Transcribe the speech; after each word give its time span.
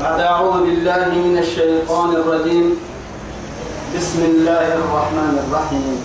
بعد 0.00 0.20
أعوذ 0.20 0.64
بالله 0.64 1.08
من 1.12 1.36
الشيطان 1.38 2.10
الرجيم. 2.16 2.72
بسم 3.96 4.20
الله 4.24 4.68
الرحمن 4.80 5.34
الرحيم. 5.44 5.96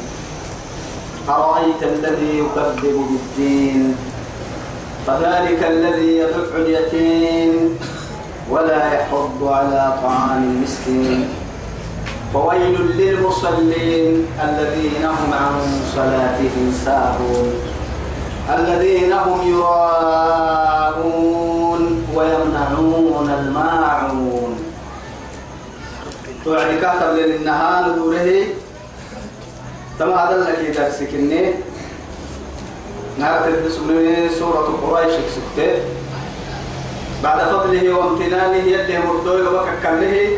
أرأيت 1.29 1.81
الذي 1.83 2.43
يكذب 2.43 2.97
بالدين؟ 3.09 3.95
فذلك 5.07 5.61
الذي 5.63 6.11
يدع 6.17 6.47
اليتيم 6.55 7.79
ولا 8.51 8.93
يحض 8.93 9.39
على 9.47 9.83
طعام 10.03 10.43
المسكين. 10.43 11.31
فويل 12.33 12.75
للمصلين 12.99 14.27
الذين 14.43 15.03
هم 15.05 15.31
عن 15.31 15.55
صلاتهم 15.95 16.65
ساهون. 16.85 17.47
الذين 18.59 19.13
هم 19.13 19.39
يراءون 19.55 21.44
ويمنعون 22.15 23.29
الماعون. 23.39 24.65
توعد 26.45 26.79
كاتب 26.81 27.15
للنهار 27.15 27.91
دوره 27.91 28.43
تما 29.99 30.15
هذا 30.15 30.35
الذي 30.35 30.71
درسك 30.71 31.13
إني 31.13 31.53
من 33.87 34.29
سورة 34.39 34.67
قريش 34.83 35.13
سكتة 35.35 35.79
بعد 37.23 37.39
فضله 37.39 37.93
وامتنانه 37.93 38.55
يلي 38.55 38.99
مردوي 38.99 39.41
وككله 39.41 40.37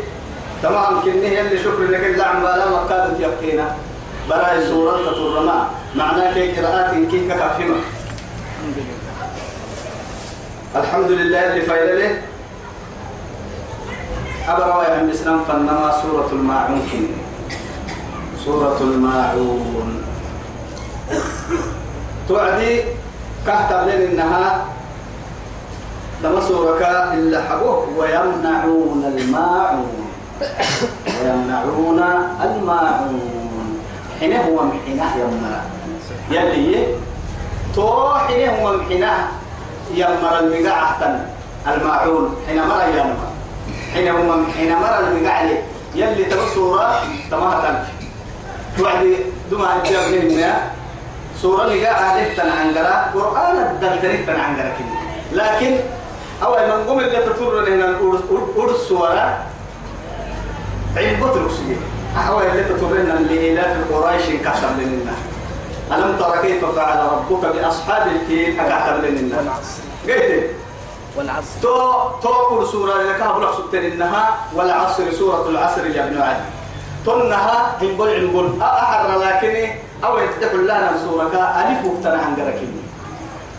تمام 0.62 1.00
كنه 1.00 1.26
يلي 1.26 1.58
شكر 1.58 1.82
لك 1.82 2.04
إلا 2.04 2.24
عم 2.24 2.42
بالا 2.42 2.84
مكادة 2.84 3.18
يقينا 3.18 3.76
برأي 4.30 4.66
سورة 4.68 4.96
الرماء 4.96 5.70
معناه 5.96 6.34
كي 6.34 6.52
قراءات 6.52 6.94
كي 7.10 7.28
كفهمة 7.28 7.80
الحمد 10.76 11.10
لله 11.10 11.46
اللي 11.46 11.62
فايدة 11.62 11.94
له. 11.94 12.22
أبرا 14.48 14.84
يا 14.84 15.00
عم 15.00 15.10
إسلام 15.10 15.40
فنما 15.48 16.02
سورة 16.02 16.28
الماعون. 16.32 17.08
سورة 18.44 18.78
الماعون. 18.80 20.04
توعدي 22.28 22.82
كهتب 23.46 23.88
لنا 23.88 24.04
إنها 24.12 24.64
لما 26.22 26.40
سورك 26.40 26.82
إلا 27.14 27.42
حبوه 27.48 27.88
ويمنعون 27.96 29.04
الماعون. 29.16 30.08
ويمنعون 31.22 32.00
الماعون. 32.44 33.80
حين 34.20 34.32
هو 34.36 34.56
محناه 34.64 35.16
يمنع. 35.16 35.60
يلي 36.30 36.86
تو 37.74 38.14
حين 38.14 38.48
هو 38.48 38.76
محناه 38.76 39.37
يمر 39.94 40.38
المقاعة 40.38 41.26
الماعون. 41.66 42.36
حين 42.46 42.62
مر 42.62 42.88
يمر. 42.94 43.16
حين 43.94 44.08
هو 44.08 44.44
حين 44.58 44.72
مر 44.72 44.98
المقاعة 44.98 45.48
يلي 45.94 46.24
تبصورة 46.24 47.02
تماها 47.30 47.86
توعدي 48.78 49.16
دماء 49.50 49.76
الجبل 49.76 50.44
سورة 51.42 51.66
مقاعة 51.66 52.20
لفتن 52.20 52.48
عنقرة. 52.48 53.10
قرآن 53.14 53.56
الدلدري 53.56 54.16
عنقرة 54.28 54.76
لكن 55.32 55.76
أول 56.42 56.58
من 56.66 56.84
قم 56.88 56.98
اللي 56.98 57.16
تطور 57.16 57.68
لنا 57.68 57.84
الأرس 57.88 58.92
ولا 58.92 59.34
عين 60.96 61.20
بطل 61.20 61.50
سجيه 61.50 61.76
أول 62.28 62.42
اللي 62.42 62.64
تطور 62.64 62.92
لنا 62.92 63.12
لإلاف 63.12 63.92
قريش 63.92 64.22
كسر 64.22 64.70
لنا. 64.78 65.12
ألم 65.92 66.16
ترى 66.18 66.38
كيف 66.42 66.64
فعل 66.64 66.98
ربك 67.12 67.42
بأصحاب 67.54 68.06
الفيل 68.06 68.56
كسر 68.56 68.96
لنا 68.96 69.54
قلت. 70.08 70.50
والعصر. 71.16 71.60
تو 71.62 72.08
تو 72.22 72.64
سورة 72.66 73.02
لك 73.02 73.20
أبو 73.20 73.46
سبتين 73.56 73.92
إنها 73.92 74.36
والعصر 74.54 75.12
سورة 75.12 75.48
العصر 75.48 75.86
يا 75.86 76.04
ابن 76.04 76.20
عدي. 76.22 76.44
تنها 77.06 77.76
هنقول 77.82 78.08
عنقول 78.14 78.62
أحر 78.62 79.18
لكن 79.18 79.54
أول 80.04 80.22
تدخل 80.40 80.64
لنا 80.64 80.92
سورة. 81.04 81.34
ألف 81.34 81.84
وفتنا 81.84 82.18
عن 82.22 82.36
قركني 82.36 82.80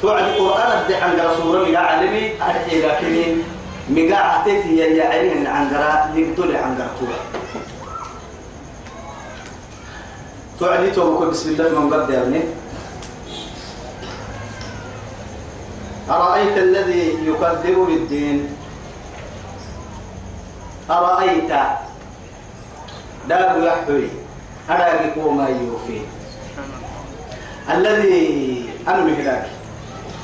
توعد 0.01 0.23
القرآن 0.23 0.71
أدي 0.71 0.95
عن 0.95 1.19
رسول 1.19 1.55
الله 1.55 1.79
عالمي 1.79 2.33
أحكي 2.41 2.81
لكني 2.81 3.37
مقاع 3.89 4.39
عتيتي 4.39 4.77
يا 4.77 5.09
عيني 5.09 5.47
عن 5.47 5.69
قراء 5.69 6.11
يقتل 6.15 6.55
عن 6.55 6.75
قراء 6.77 7.19
توعدي 10.59 10.91
توبك 10.91 11.31
بسم 11.31 11.49
الله 11.49 11.79
من 11.79 11.87
قد 11.93 12.09
يعني. 12.09 12.41
أرأيت 16.09 16.57
الذي 16.57 17.03
يكذب 17.23 17.77
بالدين 17.87 18.37
أرأيت؟ 20.89 21.51
داب 23.29 23.63
يحوي 23.63 24.07
أراك 24.69 25.17
ما 25.17 25.47
يوفي. 25.47 26.01
الذي 27.69 28.69
أنا 28.87 29.01
مهلاك 29.05 29.47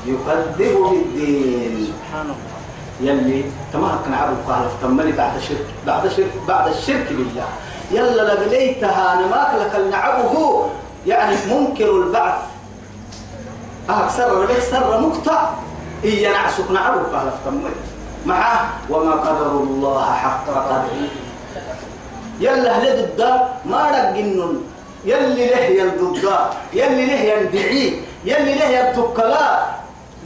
يكذب 0.06 0.76
بالدين 0.90 1.88
سبحان 1.88 2.26
الله. 2.34 2.56
يلي 3.00 3.44
كان 3.72 4.14
عبد 4.14 4.36
قال 4.48 4.68
تمني 4.82 5.12
بعد 5.12 5.36
الشرك 5.36 5.66
بعد 5.86 6.06
الشرك 6.06 6.32
بعد 6.48 6.68
الشرك 6.68 7.08
بالله. 7.12 7.48
يلا 7.90 8.22
لقليتها 8.22 9.14
نماك 9.14 9.50
لك 9.60 9.90
نعبه 9.90 10.66
يعني 11.06 11.36
منكر 11.50 11.90
البعث. 11.90 12.38
أكثر 13.88 14.42
لك 14.42 14.58
سر 14.58 15.00
مقطع. 15.00 15.50
إيا 16.04 16.32
نعسك 16.32 16.70
نعبه 16.70 17.02
قال 17.02 17.30
تمني 17.44 17.70
معه 18.26 18.70
وما 18.90 19.12
قدر 19.12 19.50
الله 19.50 20.12
حق 20.12 20.46
قدره. 20.48 21.08
يلا 22.40 22.72
هل 22.78 23.08
ضد 23.16 23.20
ما 23.64 23.90
رجنن 23.90 24.60
يلي 25.04 25.46
له 25.46 25.64
يلضد 25.80 26.28
يلي 26.72 27.06
له 27.06 27.20
يندعي 27.32 28.02
يلي 28.24 28.54
له 28.54 28.68
يبتكلا 28.68 29.66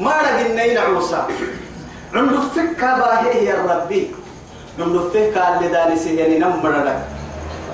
ما 0.00 0.14
رجنين 0.26 0.78
عوسى 0.78 1.22
عند 2.14 2.34
فكا 2.56 2.98
باهي 2.98 3.44
يا 3.44 3.56
ربي 3.68 4.10
عند 4.78 4.96
فكا 5.14 5.56
اللي 5.56 5.68
دانسي 5.68 6.16
يعني 6.16 6.38
لك 6.38 6.98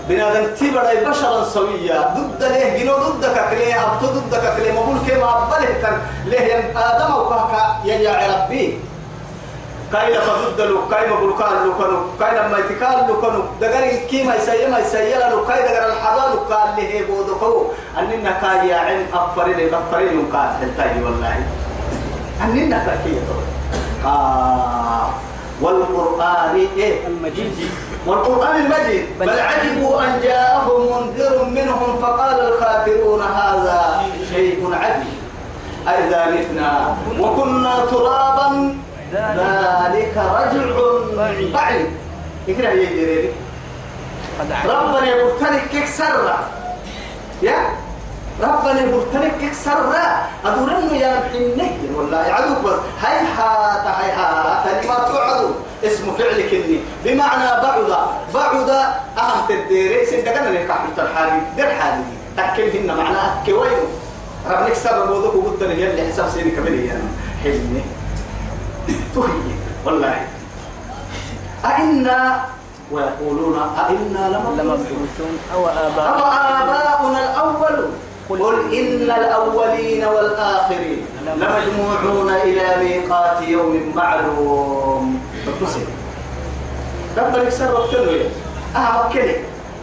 بنادم 0.09 0.47
تبرا 0.55 1.11
بشرا 1.11 1.45
سويا. 1.45 2.15
ضد 2.15 2.43
له 2.43 2.79
جنو؟ 2.79 2.95
ضدك 2.95 3.37
كليه 3.51 3.75
أبط 3.85 4.03
ضدك 4.05 4.45
كليه 4.57 4.73
مقول 4.73 4.99
كما 5.09 5.29
أبله 5.43 5.73
كان 5.83 5.97
له 6.27 6.47
آدم 6.77 7.11
وكاكا 7.15 7.63
يا 7.85 8.15
ربي 8.31 8.79
كاين 9.93 10.21
فضد 10.21 10.61
له 10.61 10.81
كاين 10.91 11.11
مقول 11.11 11.33
قال 11.33 11.55
له 11.67 11.75
كانوا 11.79 12.03
كاين 12.21 12.51
ما 12.51 12.59
يتكال 12.59 12.99
له 13.09 13.15
كانوا. 13.23 13.43
دقري 13.61 13.91
كيما 14.11 14.35
يسيا 14.35 14.69
ما 14.69 14.79
يسيا 14.79 15.19
له 15.31 15.47
كاين 15.49 15.65
دقر 15.67 15.87
الحضان 15.87 16.33
قال 16.51 16.69
له 16.77 16.91
بودكو. 17.09 17.67
أننا 17.99 18.33
كاي 18.43 18.69
يا 18.69 18.77
عين 18.77 19.07
أفرين 19.15 19.75
أفرين 19.75 20.17
قال 20.33 20.49
هلتاي 20.61 21.03
والله. 21.05 21.37
أننا 22.45 22.79
كاي 22.87 23.15
آه. 24.05 25.09
والقرآن 25.63 26.67
إيه؟ 26.77 27.07
المجيد. 27.07 27.71
والقرآن 28.07 28.57
المجيد 28.57 29.07
بل, 29.21 29.31
عجبوا 29.31 30.05
أن 30.05 30.21
جاءهم 30.23 30.81
منذر 30.93 31.45
منهم 31.45 31.99
فقال 32.03 32.41
الكافرون 32.41 33.23
هذا 33.23 33.81
شيء 34.33 34.59
عجيب. 34.73 35.17
أئذا 35.89 36.21
متنا 36.27 36.97
وكنا 37.21 37.75
ترابا 37.91 38.49
ذلك 39.13 40.15
رجع 40.17 40.65
بعيد. 41.55 41.91
اقرأ 42.49 42.71
يا 42.71 42.91
جريري. 42.91 43.33
ربنا 44.65 45.07
يبتلك 45.07 45.65
كسر 45.73 46.17
يا؟ 47.43 47.59
ربنا 48.43 48.81
يبتلك 48.81 49.35
كسر 49.43 49.93
أدورن 50.45 50.95
يا 50.95 51.13
محنه 51.21 51.71
والله 51.97 52.25
عدوك 52.37 52.59
بس. 52.65 52.79
هاي 53.03 53.19
هات 53.37 53.87
هاي 53.97 54.11
هات 54.19 54.83
كلمات 54.83 55.11
عدو 55.27 55.36
اسم 55.87 56.13
فعل 56.19 56.41
كني 56.51 56.79
بمعنى 57.05 57.63
بعد 57.63 57.79
بعد 58.35 58.69
تديري 59.49 60.07
سندقنا 60.07 60.49
لك 60.49 60.71
حتى 60.71 61.03
الحالي 61.03 61.41
در 61.57 61.71
حالي 61.71 62.05
تكلمهن 62.37 62.97
معناه 62.97 63.45
كوين. 63.47 63.87
ربنا 64.51 64.69
كسر 64.69 65.07
موضوع 65.07 65.35
وقلت 65.35 65.63
لي 65.63 65.83
يلي 65.83 66.13
حساب 66.13 66.29
سيني 66.35 66.51
كملي 66.51 66.87
يعني 66.87 67.09
حلمي. 67.43 67.83
تهي 69.15 69.55
والله. 69.85 70.27
أئنا 71.65 72.45
ويقولون 72.93 73.57
أئنا 73.79 74.23
لمبعوثون. 74.29 75.39
أو 75.55 75.61
أو 75.61 75.69
آباء 75.69 76.09
آباؤنا 76.63 77.21
الأول. 77.31 77.79
قل 78.29 78.75
إن 78.75 79.11
الأولين 79.11 80.05
والآخرين 80.05 81.07
لمجموعون 81.27 82.31
إلى 82.31 82.67
ميقات 82.83 83.43
يوم 83.49 83.93
معلوم. 83.95 85.21
بس 85.63 85.73
ربنا 87.19 87.43
يكسر 87.43 87.75
وقتلوا 87.75 88.23
أه 88.77 89.07
وكله 89.07 89.37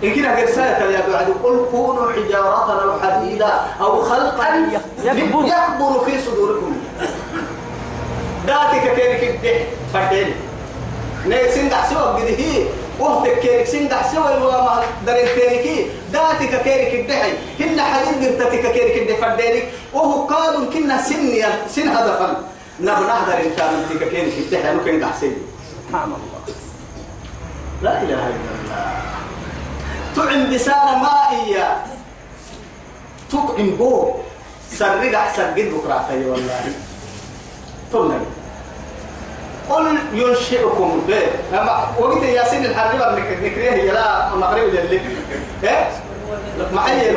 إن 0.04 0.16
كنا 0.16 0.38
قد 0.38 0.46
سألت 0.46 0.92
يا 0.92 1.04
بعد. 1.14 1.28
قل 1.44 1.66
كونوا 1.72 2.12
حجارة 2.12 2.84
أو 2.84 3.00
حديدا 3.00 3.54
أو 3.82 4.02
خلقا 4.02 4.48
يكبر. 5.04 6.06
في 6.06 6.22
صدوركم. 6.26 6.76
ذاتك 8.48 8.96
كينك 8.96 9.24
الدح 9.24 9.66
فردين 9.94 10.36
نيك 11.26 11.50
سنجح 11.52 11.90
سوى 11.90 12.02
قد 12.02 12.28
هي 12.40 12.66
وقتك 13.00 13.40
كيرك 13.40 13.66
سنجح 13.68 14.12
سوى 14.14 14.38
وما 14.44 14.84
درين 15.08 15.26
تيركي 15.36 15.86
داتك 16.14 16.64
كيرك 16.64 16.94
الدحي 16.94 17.32
هن 17.60 17.82
حديد 17.82 18.42
قرتك 18.42 18.72
كيرك 18.72 18.98
الدفردينك 19.10 19.64
وهو 19.94 20.26
قالوا 20.28 20.66
كنا 20.74 21.02
سن 21.02 21.44
سن 21.70 21.88
هدفا 21.88 22.44
نحن 22.84 23.04
إن 23.04 23.52
كان 23.58 23.74
انتك 23.92 24.08
كيرك 24.10 24.34
الدحي 24.38 24.76
ممكن 24.76 25.04
قحسين 25.06 25.36
سبحان 25.94 26.10
الله. 26.10 26.42
لا 27.86 27.94
إله 28.02 28.22
إلا 28.34 28.52
الله. 28.58 28.82
تعم 30.18 30.42
بسان 30.50 30.88
مائية 31.06 31.68
تطعم 33.30 33.70
بو. 33.78 34.26
سرق 34.74 35.14
أحسن 35.14 35.54
قد 35.54 35.70
بكرة 35.70 36.10
والله. 36.10 36.66
ثم 37.94 38.10
قل 39.70 39.86
ينشئكم 40.18 40.90
به. 41.06 41.26
أما 41.54 41.94
وقت 42.02 42.24
ياسين 42.26 42.66
الحرب 42.66 42.98
نكريه 43.46 43.94
يلا 43.94 44.34
المغرب 44.34 44.74
اللي 44.74 45.00
إيه؟ 45.64 45.90
معي 46.74 47.14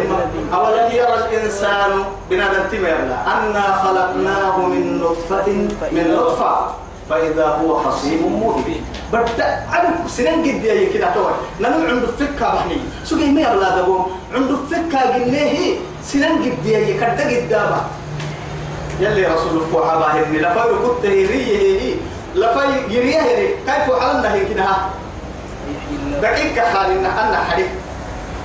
أولا 0.53 0.93
يرى 0.93 1.15
الإنسان 1.25 2.05
بنادم 2.29 2.69
تيما 2.69 2.93
أنا 3.25 3.65
خلقناه 3.81 4.57
من 4.69 5.01
نطفة. 5.01 5.49
من 5.97 6.05
نطفة. 6.13 6.85
فإذا 7.11 7.47
هو 7.47 7.79
خصيم 7.79 8.43
مبين 8.43 8.85
بدأ 9.13 9.63
عدو 9.73 10.09
سنين 10.09 10.41
قد 10.43 10.65
يا 10.65 10.93
كده 10.95 11.15
تور 11.15 11.33
نحن 11.61 11.73
عنده 11.73 12.07
فكة 12.19 12.55
بحني. 12.55 12.77
سوقي 13.05 13.27
ما 13.31 13.41
يلا 13.41 13.79
دبوم 13.79 14.07
عنده 14.35 14.57
فكة 14.71 14.99
قلناه 15.15 15.57
سنين 16.05 16.37
قد 16.43 16.67
يا 16.67 16.97
كده 17.01 17.37
قدامه 17.37 17.81
يلي 19.01 19.27
رسول 19.27 19.51
الله 19.63 19.91
حباه 19.91 20.21
ابن 20.21 20.35
لفاي 20.37 20.71
كنت 20.87 21.05
هي 21.07 21.95
لفاي 22.35 22.69
يريه 22.89 23.21
هي 23.21 23.49
كيف 23.67 23.87
حلنا 24.01 24.35
هي 24.35 24.45
كده 24.45 24.65
دقيقة 26.23 26.63
حالنا 26.75 27.29
أنا 27.29 27.37
حريق 27.45 27.69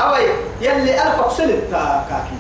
أوي 0.02 0.24
يلي 0.62 1.04
ألف 1.04 1.20
أقسلت 1.20 1.64
كاكي. 2.10 2.36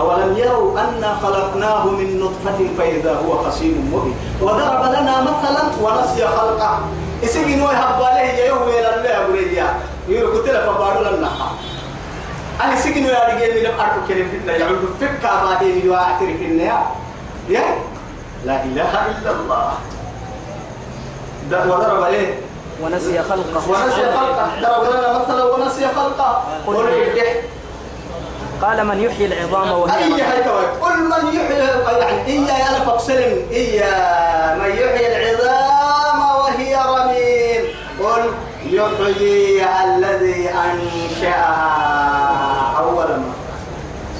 أولم 0.00 0.38
يروا 0.38 0.80
أنا 0.80 1.18
خلقناه 1.22 1.84
من 1.86 2.20
نطفة 2.20 2.58
فإذا 2.78 3.14
هو 3.14 3.44
خصيم 3.44 3.90
مبين؟ 3.92 4.14
وضرب 4.40 4.82
لنا 4.84 5.20
مثلا 5.20 5.62
ونسي 5.82 6.26
خلقه. 6.26 6.78
إسيقي 7.24 7.54
نوي 7.54 7.72
هباليه 7.72 8.44
يوم 8.44 8.62
إلى 8.62 8.94
الله 8.94 9.24
أبو 9.24 9.32
ريديا 9.32 9.66
يقول 10.08 10.46
له 10.46 10.72
فبارو 10.72 11.16
لنا. 11.16 11.30
أنا 12.64 12.76
سكن 12.76 13.04
يا 13.04 13.20
رجال 13.28 13.50
من 13.60 13.80
أركو 13.80 14.00
كريم 14.08 14.28
فينا 14.30 14.56
يعود 14.56 14.96
فكا 15.00 15.44
بعدين 15.44 15.86
يواعتري 15.86 16.38
فينا 16.38 16.62
يا 16.62 16.78
يا؟ 17.48 17.64
لا 18.44 18.64
إله 18.64 18.92
إلا 19.06 19.30
الله. 19.30 19.72
ده 21.50 21.64
وضرب 21.64 22.02
عليه. 22.02 22.40
ونسي 22.82 23.22
خلقه. 23.22 23.60
ونسي 23.68 24.02
خلقه. 24.16 24.48
ضرب 24.60 24.84
لنا 24.90 25.18
مثلا 25.18 25.44
ونسي 25.44 25.88
خلقه. 25.96 26.42
قل 26.66 26.76
قال 28.62 28.86
من 28.86 29.00
يحيي 29.00 29.26
العظام 29.26 29.72
وهي 29.72 30.04
أي 30.14 30.42
قل 30.80 30.98
من 30.98 31.34
يحيي 31.34 31.58
يعني 32.00 32.26
إيا 32.26 32.68
أنا 32.70 32.84
فاقسلم 32.84 33.46
إيا 33.52 34.54
من 34.54 34.70
يحيي 34.70 35.06
العظام 35.16 36.20
وهي 36.38 36.76
رميم. 36.76 37.64
قل 38.00 38.30
يحيي 38.66 39.64
الذي 39.84 40.48
أنشأها. 40.50 41.70
أول 42.78 43.06
مرة 43.06 43.34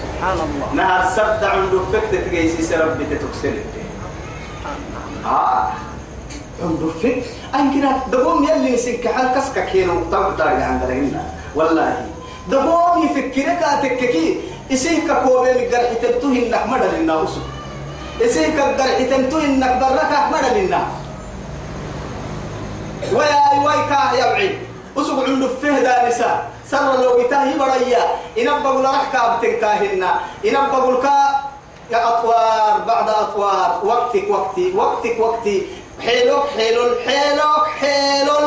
سبحان 0.02 0.38
الله. 0.38 0.84
نهار 0.84 1.08
السبت 1.08 1.44
عنده 1.44 1.80
فكت 1.92 2.14
تجيسي 2.14 2.76
ربي 2.76 3.04
تتكسر 3.04 3.52
آه. 5.26 5.68
عنده 6.62 6.88
فك 7.02 7.22
أين 7.54 7.70
كنا 7.72 7.98
دقوم 8.12 8.44
يلي 8.44 8.76
سنك 8.76 9.08
حال 9.08 9.64
كينو؟ 9.72 10.04
تقدر 10.10 10.48
عند 10.48 10.82
رهنا 10.84 11.24
والله. 11.54 12.06
دقوم 12.50 13.06
يفكرك 13.06 13.62
أتككي 13.62 14.40
إسيك 14.72 15.08
كوبي 15.24 15.50
مقدر 15.50 15.82
حتنتوه 15.90 16.32
إنك 16.32 16.66
مدى 16.66 16.88
لنا 16.96 17.24
أسو. 17.24 17.40
إسيك 18.22 18.60
قدر 18.60 18.88
حتنتوه 18.98 19.44
إنك 19.44 19.72
برك 19.80 20.12
مدى 20.32 20.50
لنا. 20.60 20.82
ويا 23.12 23.42
ويكا 23.64 24.00
يبعي 24.18 24.58
أسوق 24.98 25.24
عنده 25.24 25.48
فيه 25.62 25.78
دانسا 25.86 26.30
سر 26.70 27.02
لو 27.02 27.22
بتاهي 27.22 27.58
بريا. 27.58 28.04
إن 28.38 28.62
بقول 28.62 28.84
راح 28.84 29.12
كابتن 29.12 29.52
كاهنا 29.60 30.10
إن 30.46 30.56
بقول 30.72 30.96
كا. 31.02 31.18
يا 31.90 32.08
أطوار 32.08 32.80
بعد 32.86 33.08
أطوار. 33.08 33.80
وقتك 33.84 34.30
وقتي 34.30 34.72
وقتك 34.76 35.16
وقتي. 35.20 35.66
حيلك 36.00 36.44
حيلل 36.56 36.94
حيلك 37.06 37.64
حيلل 37.80 38.46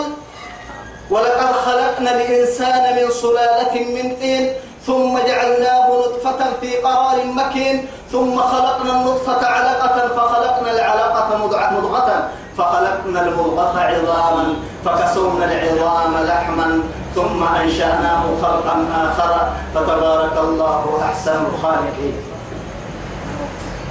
ولقد 1.09 1.51
خلقنا 1.65 2.11
الإنسان 2.15 2.95
من 2.95 3.11
سلالة 3.11 3.73
من 3.95 4.15
طين 4.15 4.53
ثم 4.85 5.17
جعلناه 5.27 5.87
نطفة 5.99 6.39
في 6.61 6.75
قرار 6.77 7.25
مكين 7.25 7.85
ثم 8.11 8.37
خلقنا 8.39 8.91
النطفة 9.01 9.45
علقة 9.47 10.07
فخلقنا 10.07 10.71
العلقة 10.71 11.37
مضغة 11.37 12.29
فخلقنا 12.57 13.21
المضغة 13.21 13.79
عظاما 13.79 14.53
فكسونا 14.85 15.45
العظام 15.45 16.13
لحما 16.25 16.79
ثم 17.15 17.43
أنشأناه 17.43 18.23
خلقا 18.41 18.85
آخر 18.95 19.49
فتبارك 19.75 20.37
الله 20.37 20.99
أحسن 21.05 21.45
الخالقين. 21.45 22.13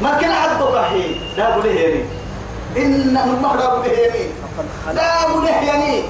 ما 0.00 0.19
كان 0.20 0.31
عبد 0.31 0.62
الرحيم؟ 0.62 1.20
لا 1.37 1.53
أقول 1.53 1.67
هيني 1.67 2.05
إن 2.76 3.17
المهرب 3.25 3.82
هيني 3.85 4.29
فقد 4.43 4.67
خلق 4.87 4.94
لا 4.94 5.23
أقول 5.23 5.47
هيني 5.47 6.03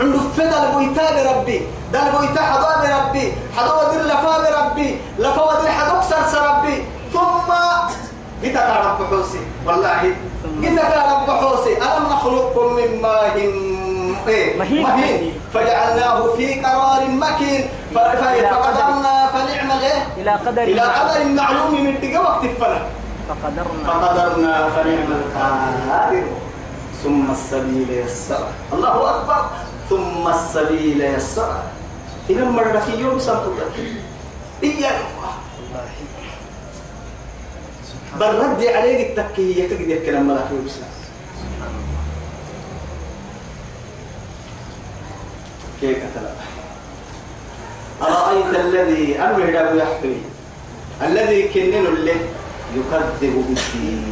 عنده 0.00 0.18
فدا 0.36 0.62
البويتا 0.62 1.04
بربي. 1.16 1.62
ده 1.92 2.06
البويتا 2.06 2.42
حضا 2.42 2.72
بربي. 2.82 3.32
حضا 3.56 3.72
ودر 3.74 4.02
لفا 4.02 4.34
بربي. 4.42 5.00
لفا 5.18 5.42
ودر 5.42 5.68
حضا 5.68 6.00
سرس 6.10 6.34
ربي. 6.34 6.84
ثم 7.12 7.52
جيتك 8.42 8.54
يا 8.54 8.76
رب 8.86 9.06
حوسي. 9.10 9.40
والله 9.66 10.14
جيتك 10.60 10.90
يا 10.96 11.02
رب 11.12 11.30
حوسي. 11.30 11.72
ألم 11.76 12.04
نخلقكم 12.12 12.66
من 12.72 13.02
ماء 13.02 13.36
إيه؟ 14.28 14.58
مهين. 14.58 15.32
فجعلناه 15.54 16.36
في 16.36 16.60
قرار 16.60 17.02
مكين. 17.08 17.68
فقدرنا 17.94 19.26
فنعم 19.32 19.70
إلى 20.18 20.30
قدر 20.30 20.62
إلى. 20.62 20.80
قدر 20.80 21.24
معلوم 21.24 21.84
من 21.84 22.00
دقة 22.00 22.20
وقت 22.20 22.44
الفلك 22.44 22.86
فقدرنا. 23.28 23.84
فقدرنا 23.86 24.68
فنعم 24.68 25.10
القادر. 25.12 26.22
ثم 27.02 27.30
السبيل 27.30 27.90
يسر 27.90 28.46
الله 28.72 29.10
أكبر. 29.10 29.44
ثم 29.92 30.28
السبيل 30.28 31.00
يسر 31.00 31.62
إذا 32.30 32.44
مرة 32.44 32.78
في 32.80 33.00
يوم 33.00 33.18
سنتك 33.18 33.76
إياك 34.62 35.04
بل 38.20 38.34
ردي 38.38 38.68
عليك 38.68 39.18
التكية 39.18 39.68
تقدر 39.68 40.06
كلام 40.06 40.28
ملاك 40.28 40.48
يوسف 40.62 40.92
كيف 45.80 45.98
أتلا 45.98 46.32
أرأيت 48.02 48.60
الذي 48.60 49.18
أمر 49.18 49.44
له 49.44 49.74
يحفي 49.74 50.16
الذي 51.02 51.48
كنن 51.48 51.86
اللي 51.86 52.16
يكذب 52.76 53.44
بالدين 53.48 54.04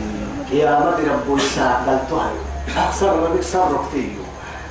يا 0.53 0.81
مد 0.81 1.09
رب 1.09 1.37
الساعة 1.37 1.91
قلتها 1.91 2.33
أكثر 2.77 3.21
ما 3.21 3.35
بيكسر 3.35 3.73
ركتيه 3.73 4.30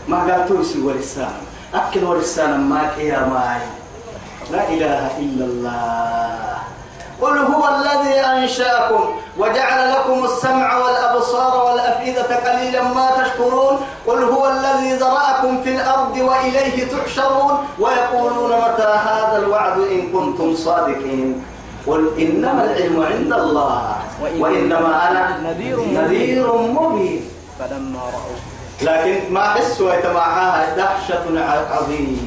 ما 0.10 0.18
قالتوا 0.18 0.62
يسوى 0.62 0.94
لسان 0.94 1.32
أكل 1.74 2.04
ولسان 2.04 2.60
ما 2.60 2.82
يا 2.98 3.20
ماي. 3.20 3.62
لا 4.51 4.70
إله 4.70 5.18
إلا 5.20 5.46
الله. 5.46 6.58
قل 7.22 7.38
هو 7.38 7.70
الذي 7.75 8.20
أنشأكم 8.20 9.04
وجعل 9.38 9.92
لكم 9.92 10.25
السمع 10.25 10.78
والأبصار 10.78 11.66
والأفئدة 11.66 12.36
قليلا 12.36 12.84
ما 12.84 13.10
تشكرون. 13.24 13.80
قل 14.08 14.24
هو 14.24 14.48
الذي 14.48 14.94
ذرأكم 14.94 15.63
في 15.63 15.75
الأرض 15.75 16.18
وإليه 16.18 16.88
تحشرون. 16.88 17.58
ويقولون 17.80 18.51
متى 18.51 18.84
هذا 18.84 19.38
الوعد 19.38 19.80
إن 19.80 20.01
كنتم 20.01 20.56
صادقين. 20.56 21.46
قل 21.88 22.10
إنما 22.20 22.63
العلم 22.63 23.04
عند 23.04 23.34
الله. 23.34 23.96
وإن- 24.22 24.42
وإنما 24.42 25.12
أنا 25.12 25.38
نذير 25.44 25.80
مبين. 25.80 26.04
نذير 26.04 26.58
مبين. 26.58 27.30
فلما 27.60 28.00
رأوا 28.00 28.59
لكن 28.82 29.34
ما 29.34 29.44
حس 29.54 29.82
ويتمعها 29.82 30.76
دهشة 30.76 31.26
عظيمة. 31.72 32.18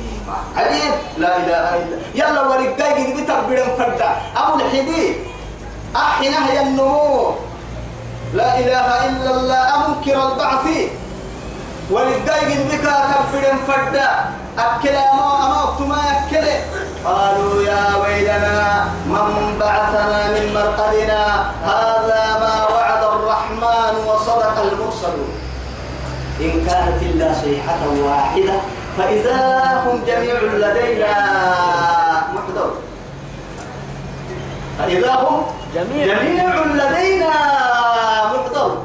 عجيب 0.57 0.95
لا 1.19 1.37
إله 1.37 1.69
إلا 1.77 1.97
يلا 2.15 2.43
ورقاي 2.43 2.93
قد 2.93 3.17
بتبرم 3.17 3.77
فردا. 3.79 4.11
أبو 4.37 4.61
الحديد. 4.61 5.17
أحنا 5.97 6.51
هي 6.51 6.63
النمو 6.63 7.35
لا 8.35 8.59
إله 8.59 8.89
إلا 9.09 9.31
الله. 9.31 9.61
أمنكر 9.77 10.33
البعث. 10.33 10.67
قد 11.91 12.09
بك 12.71 12.85
تبرم 12.85 13.59
فردا. 13.69 14.11
أكل 14.59 14.89
أما 14.89 15.47
أما 15.47 15.65
أكتما 15.65 15.97
أكل 15.97 16.47
قالوا 17.05 17.63
يا 17.63 17.97
ويلنا 17.97 18.85
من 19.07 19.57
بعثنا 19.61 20.29
من 20.29 20.55
مرقدنا؟ 20.55 21.51
هذا 21.65 22.25
ما 22.41 22.55
وعد 22.75 23.03
الرحمن 23.05 23.95
وصدق 24.07 24.57
المرسلون. 24.61 25.42
إن 26.43 26.67
كانت 26.67 27.03
إلا 27.03 27.33
صيحة 27.45 27.79
واحدة 28.05 28.55
فإذا 28.99 29.39
هم 29.87 30.03
جميع 30.07 30.35
لدينا 30.43 31.13
محضر 32.35 32.71
فإذا 34.79 35.13
هم 35.15 35.43
جميع. 35.75 36.07
جميع 36.07 36.55
لدينا 36.65 37.31
محضر 38.33 38.83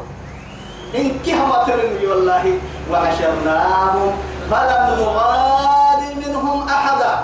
إن 0.96 1.12
كهم 1.26 1.52
ترمي 1.68 2.08
والله 2.08 2.60
وحشرناهم 2.92 4.12
فلم 4.52 4.84
نغادر 5.00 6.16
منهم 6.28 6.68
أحدا. 6.70 7.20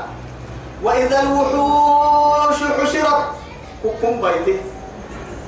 وإذا 0.83 1.19
الوحوش 1.21 2.55
حشرت 2.55 3.25
وكم 3.85 4.21
بيتي 4.21 4.57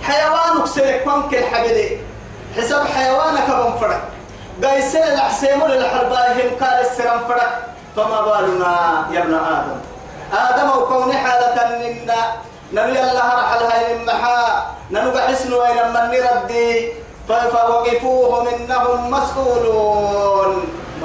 حيوانك 0.03 0.65
سيكون 0.67 1.29
كالحبيدي 1.31 1.97
حسب 2.57 2.83
حيوانك 2.87 3.47
بنفرق 3.49 4.01
قايسين 4.63 5.03
العسيمون 5.03 5.71
الحربائهم 5.71 6.49
قال 6.61 6.79
السلام 6.81 7.19
فرق 7.27 7.53
فما 7.95 8.21
بالنا 8.21 9.05
يا 9.11 9.19
ابن 9.19 9.33
آدم. 9.33 9.77
آدم 10.33 10.69
وكون 10.77 11.13
حالة 11.13 11.57
منا 11.79 12.21
نبي 12.73 12.99
الله 12.99 13.27
رحل 13.39 13.63
هاي 13.63 13.95
المحا 13.95 14.65
ننقى 14.91 15.21
حسن 15.27 15.53
وين 15.53 15.87
من 15.93 16.03
نردي 16.11 16.93
فوقفوهم 17.27 18.47
إنهم 18.47 19.11
مسؤولون. 19.11 20.51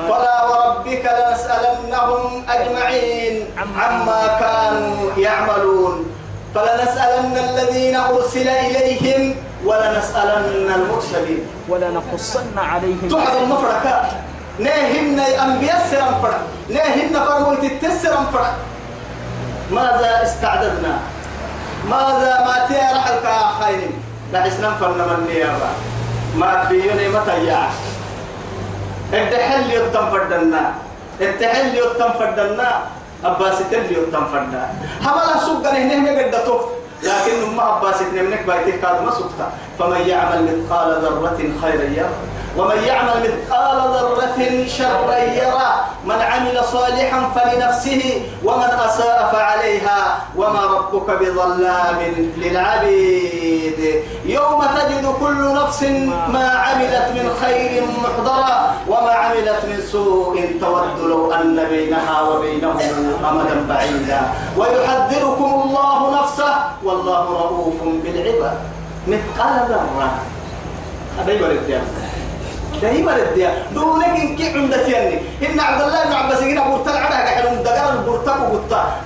فلا 0.08 0.44
وربك 0.44 1.04
لنسألنهم 1.18 2.44
أجمعين 2.48 3.34
عما 3.78 4.22
كانوا 4.40 5.10
يعملون. 5.16 6.14
فلنسألن 6.54 7.34
الذين 7.38 7.96
أرسل 7.96 8.48
إليهم 8.48 9.34
ولنسألن 9.64 10.68
المرسلين. 10.74 11.42
ولنقصن 11.68 12.58
عليهم. 12.58 13.08
تحضر 13.10 13.42
المفركات 13.42 14.08
ناهن 14.58 15.18
أنبياء 15.20 15.86
سرم 15.90 16.14
فرق 16.22 16.40
ناهن 16.68 17.14
فرموت 17.14 17.64
التسرم 17.64 18.26
فرق 18.32 18.54
ماذا 19.70 20.22
استعددنا؟ 20.22 20.98
ماذا 21.90 22.32
ما 22.46 22.56
تيرح 22.68 23.04
الكاخين 23.06 23.90
لحسنا 24.32 24.70
فرنا 24.80 25.06
من 25.06 25.26
نيابا 25.30 25.70
ما 26.36 26.64
بيوني 26.68 27.08
متى 27.08 27.46
يعش 27.46 27.78
الدحل 29.12 29.70
يتم 29.70 30.10
فردنا. 30.10 30.72
التحل 31.20 31.74
يتم 31.74 32.10
فردنا. 32.18 32.70
أباس 33.24 33.58
تل 33.70 33.92
يتم 33.92 34.24
فردنا 34.32 34.68
هملا 35.02 35.38
سوق 35.46 35.66
هنا 35.66 35.94
هنا 35.94 36.22
قد 36.22 36.34
لكن 37.02 37.56
ما 37.56 37.78
أباس 37.78 38.02
نمنك 38.02 38.42
بايتك 38.46 38.84
ما 38.84 39.10
سكت 39.10 39.40
فمن 39.78 40.00
يعمل 40.08 40.44
مثقال 40.44 41.02
ذرة 41.02 41.38
خيرا 41.62 41.82
يره 41.82 42.14
ومن 42.56 42.82
يعمل 42.84 43.10
مثقال 43.22 43.78
ذرة 43.94 44.66
شرا 44.66 45.16
يرى 45.18 45.70
من 46.04 46.20
عمل 46.22 46.64
صالحا 46.64 47.30
فلنفسه 47.34 48.22
ومن 48.44 48.70
أساء 48.86 49.30
فعليها 49.32 50.18
وما 50.36 50.60
ربك 50.64 51.10
بظلام 51.20 51.98
للعبيد. 52.36 54.02
يوم 54.24 54.62
تجد 54.64 55.14
كل 55.20 55.54
نفس 55.54 55.82
ما 56.28 56.48
عملت 56.48 57.06
من 57.14 57.30
خير 57.42 57.82
محضرا 58.02 58.74
وما 58.88 59.12
عملت 59.12 59.64
من 59.64 59.80
سوء 59.92 60.58
تود 60.60 61.08
لو 61.08 61.32
أن 61.32 61.64
بينها 61.70 62.22
وبينه 62.22 62.80
أمدا 63.30 63.66
بعيدا. 63.68 64.20
ويحذركم 64.56 65.62
الله 65.64 66.22
نفسه 66.22 66.54
والله 66.84 67.24
رؤوف 67.24 67.82
بالعباد. 68.04 68.58
مثقال 69.06 69.68
ذرة. 69.68 70.10
هذا 71.18 71.32
يبرد 71.32 71.82
دائما 72.82 73.16
الديا 73.16 73.62
دونك 73.74 74.04
إن 74.04 74.36
كي 74.36 74.52
عمدة 74.52 74.86
يعني. 74.86 75.18
إن 75.46 75.60
عبد 75.60 75.82
الله 75.82 76.04
بن 76.04 76.12
عباس 76.12 76.42
يقول 76.42 76.70
برتل 76.70 76.96
على 76.96 77.14
قاعد 77.14 77.58
مدقر 77.58 77.92
البرتق 77.92 78.52
وبطا 78.52 78.96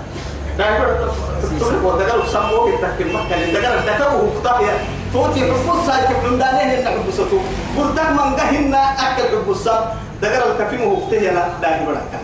تقول 1.60 1.98
دقر 1.98 2.26
سموه 2.26 2.68
التحكم 2.68 3.08
مكة 3.16 3.52
دقر 3.52 3.76
دقر 3.86 4.10
وبطا 4.16 4.60
توتي 5.12 5.40
حبوس 5.40 5.88
هاي 5.88 6.06
عمدانه 6.24 6.60
إن 6.60 6.86
حبوسته. 6.88 7.40
برتق 7.78 8.10
من 8.10 8.36
قهنا 8.36 8.78
أكل 8.78 9.22
حبوسا 9.36 9.96
دقر 10.22 10.52
الكفيم 10.52 10.82
وبطه 10.92 11.30
أنا 11.30 11.48
داعي 11.62 11.86
بركة 11.86 12.18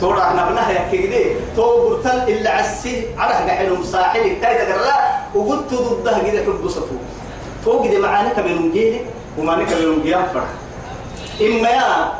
تورا 0.00 0.22
إحنا 0.22 0.50
بنها 0.50 0.70
يا 0.70 0.88
كده 0.92 1.40
تو 1.56 1.88
برتل 1.88 2.18
إلا 2.32 2.50
عسي. 2.50 3.06
على 3.18 3.34
قاعد 3.34 3.68
مساحل 3.68 4.22
كاي 4.42 4.54
دقر 4.58 4.80
لا. 4.80 4.96
وقلت 5.34 5.74
ضدها 5.74 6.18
كده 6.18 6.42
حبوسته. 6.44 6.96
تو 7.64 7.82
كده 7.82 7.98
معانا 7.98 8.28
كبيرون 8.28 8.72
جيلي. 8.72 9.00
وما 9.38 9.56
نكبر 9.56 9.80
يوم 9.80 10.26
فرح. 10.34 10.50
إما 11.40 11.68
يا 11.68 12.12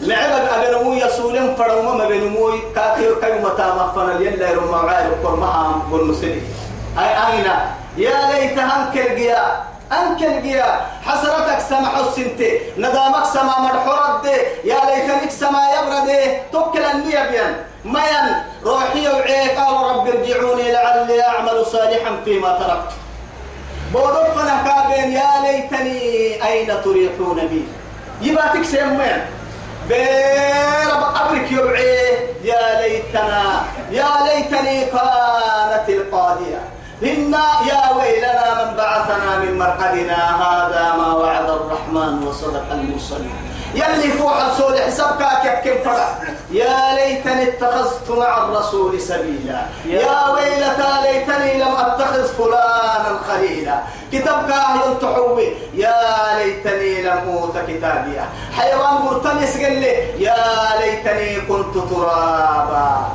لعبك 0.00 0.48
أبنمو 0.52 0.92
يسولم 0.92 1.54
فرما 1.58 1.92
ما 1.94 2.08
بنمو 2.08 2.52
كاكيو 2.74 3.20
كايو 3.20 3.38
متى 3.38 3.62
ما 3.62 3.92
فنا 3.94 4.20
يلا 4.20 4.50
يرمى 4.50 4.90
عايل 4.90 5.10
وقرمها 5.10 5.82
والمسلم 5.90 6.42
أي 6.98 7.10
أين؟ 7.26 7.46
يا 7.96 8.16
ليت 8.32 8.58
أنكر 8.58 9.14
جيا. 9.14 9.62
أنكر 9.92 10.40
جيا. 10.40 10.80
حسرتك 11.06 11.60
سمع 11.68 12.00
السنتي 12.00 12.60
ندامك 12.78 13.24
سما 13.32 13.58
مرحورد 13.58 14.26
يا 14.64 14.80
ليتنك 14.88 15.30
سما 15.30 15.62
يبرد 15.74 16.10
توكل 16.52 16.82
النية 16.82 17.22
بيان. 17.30 17.54
مين 17.84 18.26
روحي 18.64 19.08
وعيك. 19.08 19.58
قال 19.58 19.96
رب 19.96 20.06
ارجعوني 20.08 20.72
لعلي 20.72 21.22
أعمل 21.22 21.66
صالحا 21.66 22.10
فيما 22.24 22.58
تركت. 22.58 22.92
بودر 23.92 24.24
كابين 24.66 25.12
يا 25.12 25.30
ليتني 25.44 26.00
أين 26.46 26.70
تريحون 26.84 27.46
بي. 27.50 27.64
يباتك 28.22 28.62
سيمين 28.62 29.20
بير 29.88 30.90
أبرك 31.20 31.52
يبعي 31.52 31.96
يا 32.44 32.80
ليتنا 32.80 33.42
يا 33.90 34.10
ليتني 34.26 34.84
كانت 34.84 35.88
القاضية. 35.88 36.60
إنا 37.02 37.46
يا 37.68 37.82
ويلنا 37.96 38.64
من 38.64 38.76
بعثنا 38.76 39.38
من 39.38 39.58
مرقدنا 39.58 40.20
هذا 40.42 40.96
ما 40.98 41.12
وعد 41.12 41.50
الرحمن 41.50 42.26
وصدق 42.26 42.72
المرسلين. 42.72 43.51
يلي 43.74 44.12
فوق 44.12 44.36
السول 44.36 44.78
حسابك 44.78 45.60
كيف 45.62 45.84
فرح. 45.84 46.18
يا 46.50 46.94
ليتني 46.94 47.48
اتخذت 47.48 48.10
مع 48.10 48.44
الرسول 48.44 49.00
سبيلا. 49.00 49.60
يا 49.86 50.28
ويلتى 50.28 50.92
ليتني 51.02 51.62
لم 51.62 51.76
أتخذ 51.76 52.24
فلانا 52.24 53.18
خليلا. 53.28 53.76
كتابك 54.12 54.52
أهل 54.52 54.98
تحوي. 55.00 55.48
يا 55.74 55.96
ليتني 56.38 57.02
لم 57.02 57.20
أوت 57.28 57.56
كتابيا 57.68 58.24
حيوان 58.56 58.94
مرتني 59.04 59.64
قال 59.64 59.80
لي. 59.80 59.94
يا 60.24 60.44
ليتني 60.80 61.40
كنت 61.40 61.74
ترابا. 61.90 63.08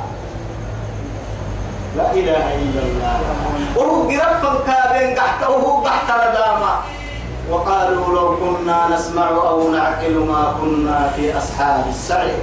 لا 1.96 2.12
إله 2.12 2.46
إلا 2.62 2.82
الله. 2.82 3.20
وهو 3.76 4.02
قرفا 4.08 4.50
كابين 4.66 5.18
قحت 5.18 5.42
وهو 5.42 5.84
قحت 5.84 6.08
نداما 6.10 6.82
وقالوا 7.50 8.06
لو 8.14 8.36
كنا 8.36 8.88
نسمع 8.94 9.28
أو 9.28 9.70
نعقل 9.72 10.14
ما 10.14 10.54
كنا 10.60 11.10
في 11.16 11.38
أصحاب 11.38 11.84
السعير 11.88 12.38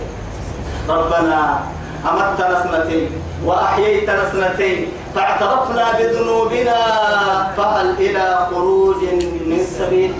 ربنا 0.89 1.59
أمتنا 2.05 2.59
اثنتين 2.59 3.09
وأحييتنا 3.45 4.23
اثنتين 4.27 4.91
فاعترفنا 5.15 5.85
بذنوبنا 5.99 6.77
فهل 7.57 7.89
إلى 7.99 8.47
خروج 8.51 9.03
من 9.45 9.59
سبيل؟ 9.79 10.13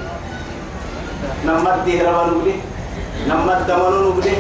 نمت 1.46 1.78
دي 1.86 2.02
ربنا 2.02 2.56
نمت 3.28 3.62
دمنو 3.68 4.10
نبلي 4.10 4.38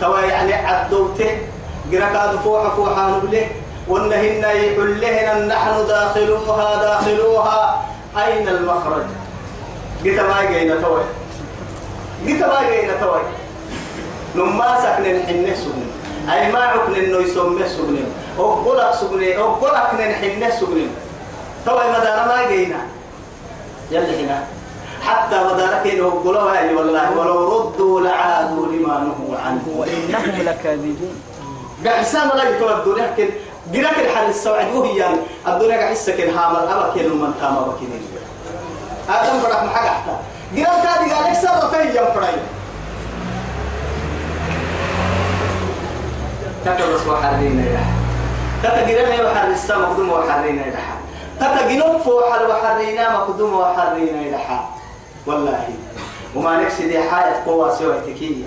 توا 0.00 0.20
يعني 0.20 0.54
عدوته 0.54 1.30
قرقاد 1.92 2.38
فوحة 2.44 2.76
فوحة 2.76 3.16
نبلي. 3.16 3.46
ونهن 3.88 4.44
يحلهن 4.44 5.48
نحن 5.48 5.86
داخلوها 5.88 6.82
داخلوها. 6.82 7.82
أين 8.16 8.48
المخرج؟ 8.48 9.06
قلت 10.04 10.20
ما 10.20 10.44
جينا 10.52 10.74
توي 10.74 11.02
قلت 12.26 12.42
ما 12.42 12.70
جينا 12.70 12.92
توي 13.00 13.20
نما 14.36 14.76
سكن 14.82 15.26
حنة 15.26 15.54
سكن 15.54 16.32
أي 16.32 16.52
ما 16.52 16.58
عكن 16.58 16.94
إنه 16.94 17.18
يسمى 17.18 17.68
سكن 17.68 18.04
أقولك 18.38 18.94
سكن 18.94 19.38
أقولك 19.38 20.00
إن 20.00 20.14
حنة 20.14 20.50
سكن 20.50 20.86
توي 21.66 21.90
مدار 21.90 22.28
ما 22.28 22.48
جينا 22.48 22.80
يلا 23.90 24.20
هنا 24.20 24.44
حتى 25.06 25.36
مدارك 25.52 25.86
إنه 25.86 26.32
هاي 26.36 26.74
والله 26.74 27.18
ولو 27.18 27.58
ردوا 27.58 28.00
لعادوا 28.00 28.66
لما 28.66 28.98
نهوا 28.98 29.38
عنه 29.38 29.64
وإنهم 29.76 30.42
لكاذبون 30.48 31.14
قحسان 31.86 32.28
لا 32.28 32.48
يتودوا 32.48 32.98
لكن 32.98 33.28
قلك 33.74 33.98
الحال 33.98 34.28
السوعد 34.28 34.74
وهي 34.74 34.96
يعني 34.96 35.16
الدنيا 35.48 35.86
قحسك 35.88 36.20
الهامل 36.20 36.56
أبا 36.56 36.92
كيلو 36.94 37.14
من 37.14 37.34
تاما 37.40 37.60
بكينين 37.60 38.19
آدم 39.10 39.40
فرح 39.40 39.62
محق 39.62 39.86
حتى 39.86 40.16
قرأت 40.56 40.86
هذه 40.86 41.14
قال 41.14 41.32
لك 41.32 41.38
سر 41.38 41.68
تهي 41.72 41.92
فرعي؟ 42.14 42.34
تكبس 46.64 47.06
وحرينا 47.06 47.64
يا 47.64 47.84
تتا 48.62 48.80
قرأنا 48.80 49.30
وحر 49.30 49.48
السما 49.48 49.86
قدوم 49.86 50.10
وحرينا 50.10 50.66
يا 50.66 50.72
تتا 51.40 51.68
قنوف 51.68 52.06
وحر 52.06 52.50
وحرينا 52.50 53.16
مقدوم 53.18 53.54
وحرينا 53.54 54.22
يا 54.22 54.38
والله. 55.26 55.68
وما 56.34 56.56
نفسي 56.62 56.88
دي 56.88 57.02
حاجة 57.10 57.44
قوة 57.46 57.78
سوى 57.78 58.00
تكية. 58.00 58.44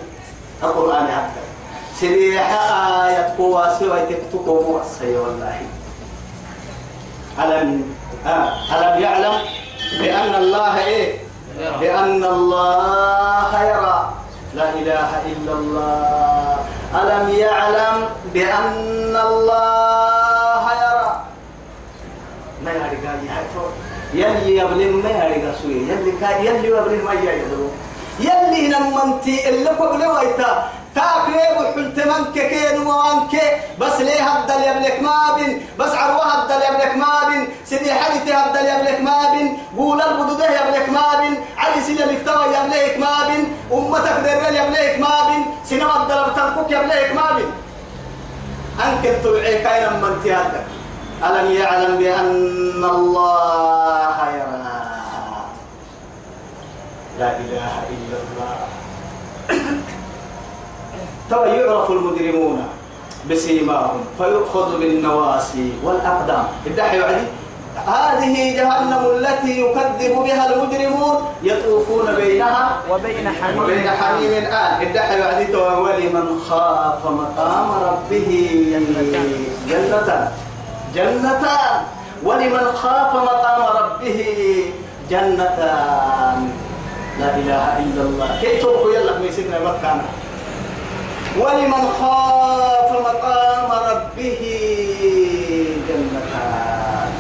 القرآن 0.64 1.08
حتى 1.08 1.42
سيدي 2.00 2.40
حاجة 2.40 3.34
قوة 3.38 3.80
سوى 3.80 4.00
تكتكو 4.10 4.80
والله. 5.18 5.62
ألم 7.40 7.96
آه. 8.28 8.54
ألم 8.76 9.04
يعلم 9.04 9.34
بأن 10.00 10.36
الله 10.36 10.86
إيه؟ 10.86 11.18
بأن 11.80 12.24
الله 12.24 13.64
يرى. 13.64 14.14
لا 14.56 14.70
إله 14.74 15.10
إلا 15.32 15.54
الله. 15.54 16.58
ألم 17.02 17.30
يعلم 17.30 17.98
بأن 18.34 19.16
الله 19.16 20.64
يرى؟ 20.84 21.12
ما 22.66 22.72
يرجع 22.72 23.14
يلي 24.14 24.58
يبلغ 24.58 24.92
ما 25.04 25.10
يرجع 25.10 25.52
سوي. 25.62 25.74
يلي 25.74 26.12
يلي 26.46 26.68
يبلغ 26.68 27.04
ما 27.06 27.14
يرجع 27.14 27.44
يلي 28.20 28.68
نمنتي 28.68 29.50
اللي 29.50 29.70
قبل 29.70 30.06
ويتا 30.06 30.70
تاكلي 30.96 31.46
وحنت 31.60 31.98
منك 32.00 32.34
كين 32.34 32.88
وانك 32.88 33.34
بس 33.80 34.02
ليه 34.02 34.22
هبدا 34.22 34.56
يبلك 34.72 35.02
ما 35.02 35.36
بين 35.36 35.66
بس 35.80 35.92
عروة 35.92 36.26
هبدا 36.26 36.56
يبلك 36.70 36.96
ما 36.96 37.30
بين 37.30 37.48
سيدي 37.66 37.94
حديثي 37.94 38.34
هبدا 38.34 38.62
يبلك 38.62 39.02
ما 39.02 39.32
بين 39.32 39.58
قول 39.78 40.02
البدودة 40.02 40.46
يبلك 40.46 40.90
ما 40.90 41.20
بين 41.20 41.46
علي 41.58 41.82
سيدي 41.84 42.04
الافتوى 42.04 42.46
يبلك 42.46 42.98
ما 43.00 43.28
بين 43.28 43.58
أمتك 43.72 44.18
درل 44.24 44.56
يبلك 44.56 45.00
ما 45.00 45.28
بين 45.28 45.46
سينما 45.66 45.94
هبدا 46.04 46.34
تنكوك 46.36 46.72
يبلك 46.72 47.12
ما 47.16 47.32
بين 47.36 47.52
أنك 48.86 49.04
تبعي 49.24 49.64
كاين 49.64 49.94
من 49.94 50.20
تيادك 50.24 50.66
ألم 51.24 51.52
يعلم 51.52 51.98
بأن 51.98 52.84
الله 52.84 54.18
يرى. 54.30 54.64
لا 57.20 57.38
إله 57.38 57.74
إلا 57.94 58.18
الله. 58.24 58.58
ترى 61.34 61.50
يعرف 61.50 61.92
المجرمون 61.92 62.62
بسيماهم 63.30 64.06
فيؤخذ 64.18 64.80
بالنواسي 64.80 65.74
والأقدام. 65.84 66.46
الدحي 66.68 67.00
وعدي 67.02 67.26
هذه 67.74 68.36
جهنم 68.58 69.04
التي 69.18 69.62
يكذب 69.62 70.14
بها 70.24 70.54
المجرمون 70.54 71.16
يطوفون 71.44 72.16
بينها 72.16 72.78
وبين 72.92 73.28
حميم. 73.30 73.64
وبين 73.64 73.90
حميم 73.90 74.46
آن 74.46 74.82
الدحي 74.82 75.22
وعدي 75.22 75.56
ولمن 75.56 76.40
خاف 76.50 77.02
مقام 77.06 77.70
ربه. 77.88 78.30
جنتان. 79.70 80.32
جنتان. 80.96 81.82
ولمن 82.24 82.66
خاف 82.76 83.12
مقام 83.16 83.62
ربه. 83.80 84.20
جنتان. 85.10 86.40
لا 87.20 87.30
إله 87.36 87.66
إلا 87.84 88.02
الله. 88.02 88.30
كي 88.42 88.58
تركوا 88.62 88.94
يلا 88.94 89.20
ميسكنا 89.20 89.60
مكانا 89.60 90.06
ولمن 91.40 91.84
خاف 92.00 92.92
مقام 92.92 93.70
ربه 93.72 94.42
جنتان. 95.88 97.12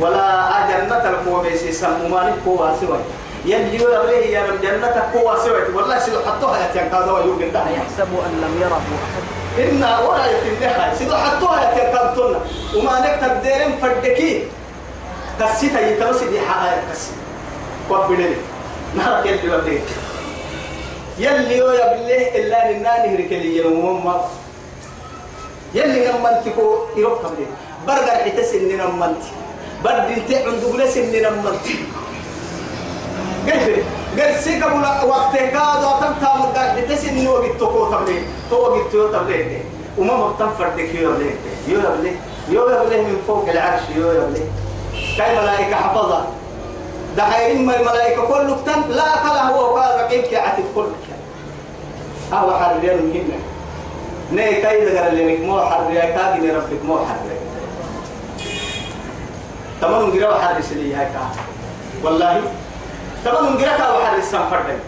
ولا 0.00 0.28
أجنة 0.64 1.10
القوة 1.10 1.42
بيسي 1.42 1.72
سموماني 1.72 2.32
قوة 2.46 2.76
سوى 2.80 2.98
يلي 3.44 3.74
يبليه 3.74 4.38
يا 4.38 4.46
رب 4.46 4.62
جنة 4.62 5.04
قوة 5.14 5.44
سوى 5.44 5.74
والله 5.74 5.98
سيدو 5.98 6.18
حطوها 6.26 6.70
يتيان 6.70 6.88
كذا 6.88 7.12
ويوم 7.12 7.40
الدهية 7.42 7.76
يحسب 7.76 8.10
أن 8.26 8.32
لم 8.42 8.60
يره 8.62 8.82
أحد. 9.04 9.24
إن 9.58 9.82
ولا 10.06 10.24
يتنها 10.30 10.94
سيدو 10.94 11.14
حطوها 11.14 11.72
يتيان 11.72 11.92
كذا 11.92 12.40
وما 12.76 13.00
نكتب 13.00 13.42
ديرين 13.42 13.72
فردكي. 13.82 14.42
كسيتا 15.40 15.80
يتوسي 15.80 16.26
دي 16.28 16.40
حقايا 16.40 16.82
كسي 16.92 17.10
وابنني 17.90 18.36
نهارك 18.96 19.26
يلي 19.26 19.54
يبليه 19.54 19.80
يلي 21.18 21.58
يو 21.58 21.70
يبليه 21.70 22.38
إلا 22.38 22.72
لناني 22.72 23.08
هركلي 23.14 23.58
ينوم 23.58 24.06
ما. 24.06 24.24
يلي 25.74 26.08
نمنتكو 26.08 26.76
يروح 26.96 27.18
قبلي 27.18 27.46
برجع 27.86 28.14
حتسن 28.24 28.68
نمنتي. 28.68 29.32
برد 29.84 30.08
انت 30.16 30.30
عند 30.32 30.62
بلس 30.72 30.96
نمنتي. 30.96 31.76
قلت 33.46 33.84
قال 34.18 34.34
سيكا 34.44 34.68
بلا 34.68 35.04
وقت 35.04 35.36
كاد 35.36 35.82
وتم 35.84 36.14
تام 36.20 36.42
قال 36.56 36.68
حتسن 36.76 37.24
نو 37.24 37.42
بتكو 37.42 37.90
تبلي. 37.92 38.22
تو 38.50 38.74
بتو 38.74 39.12
تبلي. 39.12 39.62
وما 39.98 40.16
مبتم 40.16 40.50
فردك 40.58 40.94
يو 40.94 41.10
يبليه 41.10 41.34
يو 41.68 41.78
يبليه 41.78 42.16
يو 42.48 42.70
يبليه 42.70 43.02
من 43.02 43.22
فوق 43.26 43.48
العرش 43.48 43.82
يو 43.96 44.12
يبليه 44.12 44.46
كاي 45.18 45.38
ملائكة 45.38 45.76
حفظة 45.76 46.26
دحين 47.18 47.66
ما 47.66 47.80
الملائكة 47.80 48.22
كله 48.26 48.56
تن 48.66 48.80
لا 48.94 49.10
كلا 49.22 49.42
هو 49.50 49.76
قال 49.76 50.00
رقيب 50.00 50.22
كي 50.24 50.36
عتد 50.36 50.64
كلك. 50.74 51.04
هو 52.32 52.58
حرير 52.58 52.94
مهمة 52.94 53.38
ني 54.32 54.54
كاي 54.62 54.84
دغر 54.84 55.06
اللي 55.08 55.36
مو 55.36 55.60
حرير 55.60 56.00
كاغي 56.00 56.50
ربك 56.50 56.82
مو 56.84 56.98
حرير 56.98 57.40
تمام 59.80 60.10
غير 60.10 60.34
حرير 60.38 60.64
لي 60.72 60.94
هاي 60.94 61.08
والله 62.04 62.42
تمام 63.24 63.56
غير 63.56 63.68
كا 63.68 63.84
حرير 64.06 64.24
سنفرد 64.24 64.78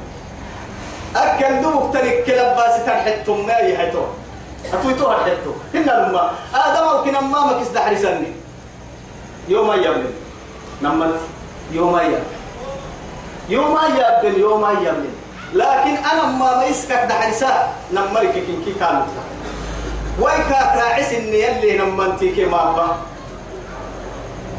أكل 1.17 1.63
دوك 1.63 1.95
تلك 1.95 2.25
كلباس 2.27 2.85
تنحتم 2.87 3.47
ما 3.47 3.59
يحتو 3.59 4.05
أتويتو 4.73 5.13
حتو 5.13 5.53
هنا 5.75 5.93
لما 5.93 6.31
آدم 6.55 6.85
أو 6.89 7.05
كنا 7.05 7.21
ما 7.21 7.41
مكس 7.47 7.69
دحرسني 7.69 8.33
يوم 9.49 9.73
يبلن 9.73 10.13
نمت. 10.83 11.40
يوم 11.73 11.97
يبلن 11.99 12.25
يوم 13.49 13.79
يبلن 13.99 14.41
يوم 14.41 14.65
يبلن 14.71 15.15
لكن 15.55 15.95
أنا 16.13 16.27
ما 16.27 16.65
يسكت 16.65 17.05
دحرسا 17.09 17.69
نمرك 17.93 18.33
كي 18.33 18.57
كي 18.65 18.73
كانت. 18.81 19.07
ويكا 20.21 20.61
كاعس 20.77 21.13
إني 21.13 21.41
يلي 21.41 21.79
نمنتي 21.79 22.29
كي 22.31 22.45
ما 22.45 22.63
با 22.77 22.87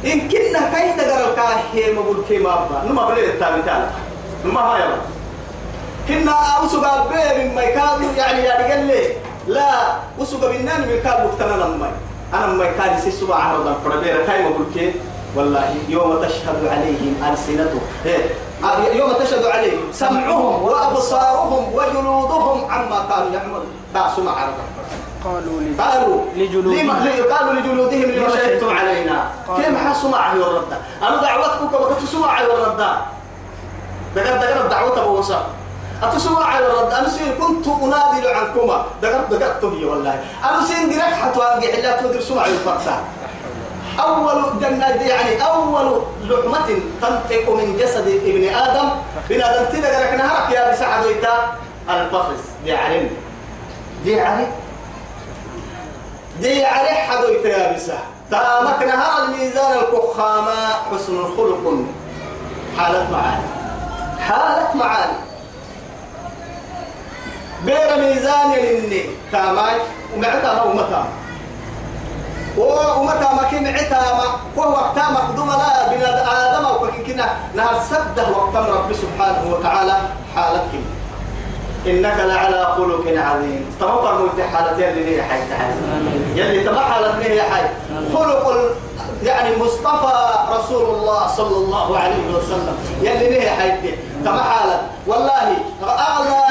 إن 0.06 0.28
كنا 0.30 0.60
كي 0.74 0.93
تقرأ 0.97 1.30
الكاهي 1.30 1.93
مقول 1.93 2.24
كي 2.30 2.38
ما 2.38 2.56
با 2.56 2.84
نما 2.89 3.06
بلي 3.10 3.26
التابتان 3.26 3.89
نما 4.45 4.62
ما 4.62 4.78
يبلن 4.80 5.02
كنا 6.08 6.32
أوسق 6.32 7.08
بير 7.10 7.52
ما 7.56 7.62
يكاد 7.62 8.02
يعني 8.17 8.41
يعني 8.41 8.74
قال 8.74 8.86
لي 8.88 9.02
لا 9.47 9.69
وسق 10.19 10.41
بالنان 10.52 10.82
من 10.82 11.00
كاد 11.04 11.26
مقتنا 11.26 11.56
لما. 11.63 11.91
أنا 12.34 12.45
ما 12.47 12.65
كان 12.65 13.08
يسوع 13.08 13.43
عرضا 13.43 13.74
فربيرا 13.86 14.26
كاي 14.26 14.43
مقول 14.43 14.65
كي؟ 14.74 14.93
والله 15.36 15.76
يوم 15.89 16.24
تشهد 16.24 16.67
عليهم 16.67 17.15
ألسنتهم. 17.32 17.82
إيه. 18.06 18.26
يوم 18.94 19.13
تشهد 19.13 19.46
عليهم 19.46 19.82
سمعهم 19.94 20.63
وأبصارهم 20.63 21.74
وجلودهم 21.74 22.72
عما 22.72 23.06
كانوا 23.10 23.32
يعملون. 23.34 23.65
باسوا 23.94 24.24
مع 24.24 24.36
قالوا 25.26 25.62
لي. 25.62 25.84
قالوا 25.84 26.22
لجلودهم. 26.36 26.91
قالوا 27.34 27.54
لجلودهم 27.54 28.02
لما 28.12 28.30
شهدتم 28.30 28.70
علينا. 28.78 29.30
قالوا. 29.48 29.63
كيف 29.63 29.78
حسوا 29.88 30.10
معه 30.10 30.34
الرد 30.34 30.74
أنا 31.02 31.22
دعوتكم 31.22 31.74
وقت 31.74 32.04
سمع 32.12 32.41
الرد 32.41 32.78
دقر 34.15 34.38
دقر 34.38 34.65
الدعوة 34.65 35.06
بوصا 35.06 35.46
أتسمع 36.04 36.46
على 36.46 36.65
الرد 36.67 36.94
أنا 36.94 37.10
سير 37.10 37.34
كنت 37.39 37.67
أنادل 37.67 38.28
عنكما 38.28 38.86
دقر 39.02 39.22
دقرت 39.32 39.65
بي 39.65 39.86
والله. 39.86 40.20
أنا 40.44 40.65
سير 40.65 40.89
درك 40.89 41.38
أنجح 41.56 41.80
لا 41.80 42.02
تدر 42.02 42.22
سمع 42.22 42.46
الفتاة 42.46 43.00
أول 43.99 44.60
جنة 44.62 44.86
يعني 44.88 45.43
أول 45.45 46.01
لحمة 46.23 46.80
تنطق 47.01 47.49
من 47.49 47.77
جسد 47.77 48.08
ابن 48.08 48.56
آدم. 48.56 48.89
بن 49.30 49.41
آدم 49.41 49.65
تدقر 49.65 50.15
نهرك 50.15 50.51
يا 50.51 50.71
بسعد 50.71 51.06
ويتا 51.06 51.56
الفخس 51.89 52.43
دي 52.63 52.73
علم 52.73 53.10
دي 54.04 54.21
علم 54.21 54.51
دي 56.39 56.65
علي 56.65 56.89
حدو 56.89 57.27
يتيابسة 57.27 57.99
تامك 58.32 58.84
نهار 58.84 59.23
الميزان 59.25 59.77
الكخامة 59.77 60.67
حسن 60.91 61.19
الخلق. 61.19 61.84
حالة 62.77 63.12
معاني 63.12 63.43
حالة 64.19 64.75
معاني. 64.75 65.17
بير 67.65 67.97
ميزان 67.97 68.51
يلني 68.51 69.06
تاماي 69.32 69.75
ومعتا 70.15 70.54
ما 70.75 71.06
ومتى 72.57 73.27
ما 73.37 73.43
كن 73.51 73.67
عتا 73.67 73.99
ما 74.13 74.25
وهو 74.57 74.71
وقتا 74.71 75.09
مقدوم 75.11 75.49
لا 75.49 75.87
بناد 75.89 76.17
آدم 76.27 76.65
وكن 76.81 77.03
كنا 77.03 77.25
نهار 77.55 77.81
سدة 77.89 78.29
وقتا 78.29 78.59
رب 78.59 78.93
سبحانه 78.93 79.43
وتعالى 79.53 79.95
حالتك 80.35 81.00
إنك 81.88 82.17
لعلى 82.20 82.65
خلق 82.78 83.06
عظيم. 83.08 83.76
توفر 83.80 84.22
ملت 84.22 84.41
حالتين 84.54 84.89
اللي 84.89 85.17
هي 85.17 85.24
حي. 85.24 85.39
تعالى 85.50 85.74
يلي 86.36 86.63
تبع 86.63 86.82
حالتين 86.82 87.32
هي 87.32 87.41
حي. 87.41 87.63
خلق 88.13 88.72
يعني 89.24 89.58
مصطفى 89.58 90.13
رسول 90.50 90.96
الله 90.96 91.28
صلى 91.28 91.58
الله 91.58 91.98
عليه 91.98 92.36
وسلم. 92.36 92.76
يلي 93.02 93.41
هي 93.41 93.50
حي. 93.50 93.72
تبع 94.26 94.44
حالة. 94.44 94.82
والله 95.08 95.58
أعلى 95.84 96.41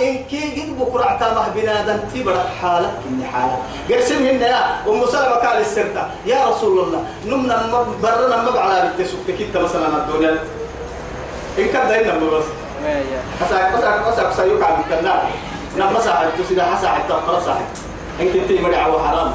إن 0.00 0.24
كي 0.30 0.62
قد 0.62 0.78
بكرة 0.78 1.04
عتامه 1.04 1.48
بنادم 1.48 1.98
تبرع 2.14 2.44
حالة. 2.62 2.90
كني 3.04 3.24
حالة. 3.24 3.58
قرسم 3.90 4.26
هنا 4.26 4.46
يا 4.46 4.64
أم 4.88 5.06
سلمة 5.06 5.34
قال 5.34 5.60
السرطة. 5.60 6.08
يا 6.26 6.48
رسول 6.48 6.78
الله 6.78 7.04
نمنا 7.26 7.84
برنا 8.02 8.42
مبع 8.42 8.60
على 8.60 8.92
بنت 8.98 9.08
سكتك. 9.08 9.56
مثلا 9.56 9.86
الدنيا. 9.86 10.38
إن 11.58 11.68
كان 11.68 11.88
دايما 11.88 12.12
بس 12.14 12.22
ويا 12.24 12.42
أساك 13.42 13.74
أساك 13.74 14.00
أساك 14.06 14.32
سيوك 14.32 14.62
عن 14.62 14.80
الكلام 14.80 15.18
نما 15.76 16.00
ساعد 16.00 16.28
تسيدا 16.38 16.64
حسا 16.64 16.88
حتى 16.88 17.14
فرصا 17.26 17.60
إن 18.20 18.32
كنت 18.32 18.60
مرع 18.60 18.86
وحرام 18.86 19.32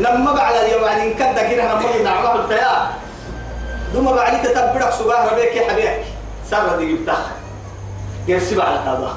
نما 0.00 0.32
بعد 0.32 0.54
اليوم 0.54 0.82
يعني 0.84 1.02
إن 1.02 1.10
كنت 1.12 1.38
كده 1.50 1.64
نما 1.74 2.02
نعمه 2.04 2.34
التيا 2.34 2.90
دوما 3.94 4.12
بعد 4.12 4.42
تتبرك 4.42 4.90
سباه 4.92 5.32
ربيك 5.32 5.56
يا 5.56 5.70
حبيبك 5.70 6.04
سر 6.50 6.76
دي 6.78 6.92
جبتها 6.92 7.26
يرسي 8.28 8.54
بعد 8.56 8.76
هذا 8.88 9.14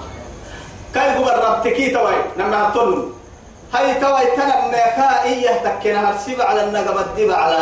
كاي 0.95 1.15
قبر 1.15 1.49
ربتكي 1.49 1.89
توي 1.89 2.15
نما 2.37 2.69
هتون 2.69 3.13
هاي 3.73 3.93
توي 3.93 4.25
تنا 4.35 4.67
ميكا 4.67 5.23
إيه 5.23 5.49
تكنا 5.63 6.09
هرسي 6.11 6.41
على 6.41 6.63
النجمة 6.63 7.05
دي 7.15 7.33
على 7.33 7.57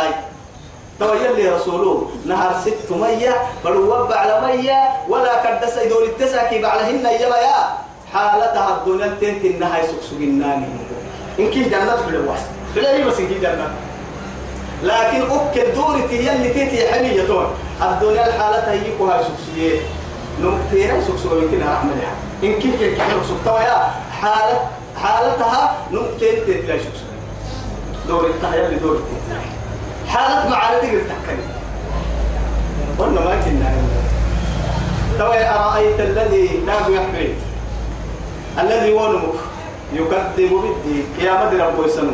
توي 1.00 1.30
اللي 1.30 1.48
رسوله 1.48 2.10
نهر 2.26 2.60
ست 2.60 2.92
مية 2.92 3.36
بلو 3.64 4.08
على 4.10 4.40
مية 4.46 4.88
ولا 5.08 5.42
كدس 5.44 5.76
يدور 5.76 6.04
التساكي 6.04 6.62
بعلهن 6.62 7.06
يلا 7.06 7.40
يا. 7.42 7.64
حالتها 8.12 8.76
الدنيا 8.76 9.06
تنتي 9.06 9.56
إنها 9.56 9.78
يسوق 9.78 10.00
الناني. 10.12 10.66
إن 11.38 11.50
كي 11.50 11.62
جنة 11.62 12.08
الواس 12.08 12.40
تلاقي 12.74 13.02
بس 13.02 13.18
إن 13.18 13.28
كي 13.28 13.38
جنة؟ 13.38 13.70
لكن 14.82 15.22
أكل 15.22 15.74
دوري 15.74 16.02
تي 16.08 16.32
اللي 16.32 16.48
تيتي 16.48 16.92
حمية 16.92 17.26
تون. 17.26 17.46
الدنيا 17.82 18.26
الحالة 18.28 18.72
هيكوها 18.72 19.22
سوكسية 19.22 19.80
نمكتير 20.40 21.02
سوكسوة 21.06 21.42
يمكن 21.42 21.62
أحملها 21.62 22.14
إن 22.42 22.52
كي 22.60 22.70
كي 22.78 22.94
كي 22.94 23.02
سوكتوا 23.28 23.60
يا 23.60 23.90
حالتها 25.02 25.76
نمكتير 25.92 26.44
تيتي 26.46 26.66
سوكسوة 26.66 27.16
دوري 28.08 28.26
التحية 28.26 28.66
اللي 28.66 28.78
دوري 28.78 28.98
تيتي 30.06 30.18
حالة 30.18 30.48
معارض 30.50 30.80
تحكي 30.80 31.38
قلنا 32.98 33.20
ما 33.20 33.40
كنا 33.44 33.72
توي 35.18 35.48
أرأيت 35.48 36.00
الذي 36.00 36.60
لا 36.66 36.74
يحمل 36.74 37.34
الذي 38.58 38.92
ونمك 38.92 39.34
يكذب 39.92 40.50
بالدين 40.50 41.06
يا 41.20 41.46
مدي 41.46 41.56
ربو 41.56 41.84
يسنو 41.84 42.10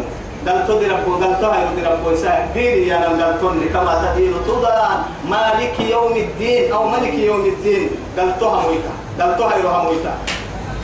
قال 0.48 0.66
تدي 0.68 0.87
ربو 0.87 1.12
قال 1.14 1.40
تهي 1.40 1.64
مدي 1.72 1.87
ربو 1.87 2.11
يسنو 2.11 2.52
ديري 2.55 2.88
يا 2.88 2.98
نم 2.98 3.22
قال 3.22 3.40
تني 3.40 3.68
كما 3.68 4.12
تدين 4.14 4.35
تدان 4.46 5.02
مالك 5.28 5.81
يوم 5.81 6.12
الدين 6.16 6.72
أو 6.72 6.88
ملك 6.88 7.14
يوم 7.14 7.44
الدين؟ 7.46 7.90
قال 8.18 8.38
تها 8.40 8.62
مويتا 8.62 8.92
قال 9.20 9.38
تهي 9.38 9.62
روها 9.62 9.83
مويتا 9.83 10.14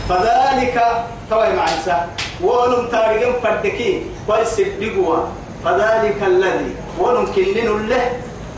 فذلك 0.08 1.04
توي 1.30 1.52
معيسى 1.56 1.96
ونم 2.42 2.86
تاريخ 2.92 3.28
فردكي 3.42 4.02
كويس 4.26 4.60
بيقوا 4.60 5.16
فذلك 5.64 6.22
الذي 6.26 6.74
ونمكنن 7.00 7.88
له 7.88 8.10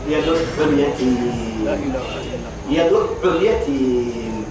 يدع 0.07 0.37
اليتيم 0.57 1.67
يدع 2.69 3.01
اليتيم 3.23 4.45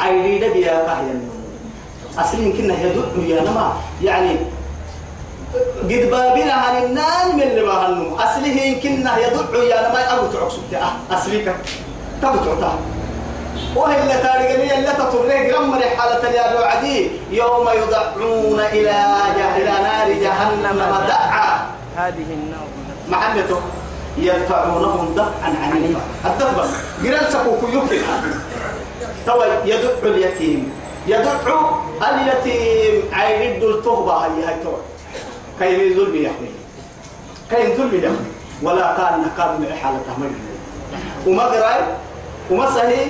عيري 0.00 0.48
بيا 0.52 0.84
كهين 0.86 1.28
أصل 2.18 2.38
يمكن 2.38 2.64
يدع 2.64 3.36
يا 3.36 3.40
نما 3.42 3.72
يعني 4.02 4.36
قد 5.82 6.10
بابنا 6.10 6.52
عن 6.52 6.84
النان 6.84 7.36
من 7.36 7.42
اللي 7.42 7.62
بهنم 7.62 8.14
أصله 8.14 8.62
يمكن 8.62 9.00
يدع 9.00 9.62
يا 9.64 9.88
نما 9.88 10.14
أبو 10.18 10.26
تعكسب 10.32 10.62
أصلك 11.10 11.56
تبتعتها 12.22 12.78
وهي 13.76 14.02
اللي 14.02 14.14
تاريخ 14.14 14.72
اللي 14.78 14.92
تطرق 14.98 15.58
رمر 15.58 15.80
حالة 15.82 16.30
يا 16.30 16.66
عدي 16.66 17.10
يوم 17.30 17.68
يدعون 17.68 18.60
إلى 18.60 19.04
إلى 19.56 19.72
نار 19.82 20.12
جهنم 20.12 20.78
دعا 21.08 21.79
هذه 21.96 22.28
النار 22.30 22.66
محلته 23.08 23.60
يدفعونهم 24.18 25.14
دفعا 25.14 25.50
عنيفا. 25.62 26.00
الدفع. 26.24 26.64
قرال 27.04 27.32
سكوكو 27.32 27.66
يمكن 27.66 27.98
توا 29.26 29.44
يدع 29.64 29.90
اليتيم. 30.02 30.72
يدع 31.06 31.32
اليتيم. 32.02 33.02
عين 33.12 33.62
التهبة 33.62 34.16
هي 34.16 34.44
هاي 34.44 34.54
توا 34.64 34.78
كي 35.58 35.94
ظلم 35.94 36.16
يحمي 36.16 36.50
كي 37.50 37.76
ظلم 37.76 37.94
يحمي 37.94 38.30
ولا 38.62 38.96
كان 38.96 39.22
نقاب 39.22 39.60
من 39.60 39.72
حالته 39.82 40.12
مجنون 40.18 40.58
وما 41.26 41.44
قرأي 41.44 41.82
وما 42.50 42.70
صحيح؟ 42.70 43.08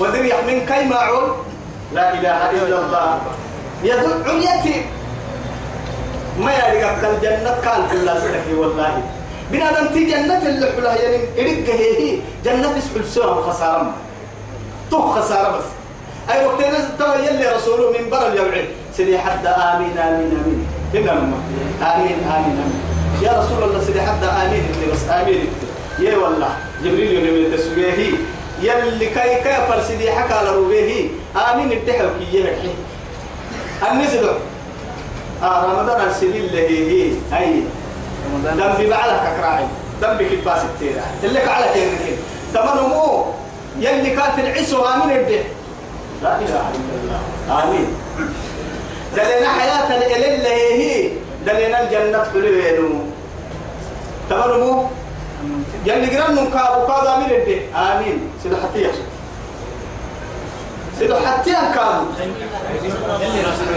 ودر 0.00 0.24
يحمين 0.24 0.66
كي 0.66 0.84
معول 0.84 1.34
لا 1.94 2.14
إله 2.14 2.50
إلا 2.50 2.78
الله. 2.78 3.20
يدع 3.82 4.30
اليتيم. 4.32 4.84
ما 6.38 6.52
يرجع 6.52 6.90
الجنة 7.10 7.56
كان 7.64 7.80
كلها 7.92 8.20
سلكي 8.20 8.54
والله. 8.54 9.02
بنا 9.52 9.72
دم 9.72 10.06
جنة 10.06 10.48
اللي 10.48 10.66
حلها 10.76 10.94
يعني 10.96 11.16
إرق 11.38 11.74
هي 11.74 12.18
جنة 12.44 12.78
اسحل 12.78 13.04
سوا 13.14 13.42
خسارة 13.42 13.92
تو 14.90 15.00
خسارة 15.12 15.56
بس. 15.58 15.64
أي 16.32 16.46
وقت 16.46 16.60
نزل 16.60 16.98
ترى 16.98 17.26
يلي 17.26 17.46
رسوله 17.56 17.90
من 17.90 18.10
برا 18.10 18.26
اليوعي. 18.32 18.64
سيدي 18.96 19.18
حد 19.18 19.46
آمين 19.46 19.98
آمين 19.98 20.30
آمين. 20.40 20.66
هنا 20.94 21.12
آمين 21.12 22.18
آمين 22.36 22.56
آمين. 22.64 22.80
يا 23.22 23.32
رسول 23.40 23.62
الله 23.62 23.84
سيدي 23.86 24.00
حد 24.02 24.24
آمين 24.24 24.64
اللي 24.74 24.92
بس 24.92 25.08
آمين. 25.10 25.46
يا 25.98 26.16
والله. 26.16 26.48
جبريل 26.84 27.26
يوم 27.26 27.56
تسويه 27.56 28.10
يلي 28.62 29.06
كاي 29.06 29.42
كاي 29.44 29.66
فرسيدي 29.68 30.10
حكى 30.12 30.44
لروبيه 30.44 31.08
آمين 31.52 31.72
الدحر 31.72 32.10
كي 32.18 32.40
يحكي 32.40 32.70
النسل 33.92 34.28
آه 35.44 35.64
رمضان 35.72 36.08
السنين 36.08 36.36
اللي 36.44 36.68
هي 36.68 37.12
هي 37.32 37.60
دم 38.44 38.90
بعلك 38.90 39.36
كراعي 39.38 39.64
دم 40.02 40.14
بكباس 40.18 40.62
التيرا 40.64 41.02
اللي 41.24 41.38
على 41.40 41.66
تيرك 41.74 42.18
تمام 42.54 42.88
مو 42.90 43.24
يلي 43.78 44.10
كان 44.10 44.32
في 44.36 44.40
العسو 44.40 44.84
آمين 44.84 45.16
الدح 45.16 45.42
لا 46.22 46.36
إله 46.38 46.46
إلا 46.74 46.94
الله. 47.02 47.20
آمين. 47.64 47.86
دلنا 49.16 49.48
حياة 49.48 49.96
اللي 49.96 50.48
هي 50.48 51.10
دلنا 51.46 51.82
الجنة 51.82 52.24
حلوينو 52.32 52.88
تمام 54.30 54.60
مو 54.60 54.84
يلي 55.86 56.16
قرن 56.16 56.36
كابو 56.36 56.86
كابو 56.86 57.08
آمين 57.16 57.30
الدح 57.30 57.78
آمين. 57.80 58.18
سيدو 58.42 58.56
حتى 58.56 58.82
يحسن 58.82 59.02
سيدو 60.98 61.14
حتى 61.16 61.52
كابو 61.74 62.06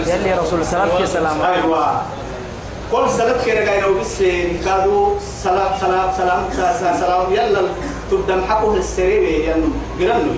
يلي 0.07 0.33
رسول 0.33 0.65
سلام 0.65 0.89
في 0.97 1.07
سلام. 1.07 1.41
أيوه. 1.41 2.01
قل 2.91 3.09
سلام 3.09 3.39
خير 3.45 3.57
قاينا 3.69 3.87
وبسين 3.87 4.61
كادو 4.65 5.13
سلام 5.43 5.71
سلام 5.81 6.11
سلام 6.17 6.43
سلام 6.53 6.97
سلام. 6.99 7.33
يلا 7.33 7.61
تبدأ 8.11 8.35
محقه 8.35 8.77
السرير 8.77 9.23
ين 9.23 9.73
قرنو 9.99 10.33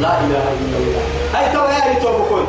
لا 0.00 0.20
إله 0.20 0.44
إلا 0.60 0.76
الله. 0.76 1.02
هاي 1.34 1.52
تو 1.52 1.64
يا 1.64 1.94
ريتو 1.94 2.18
بكون. 2.18 2.46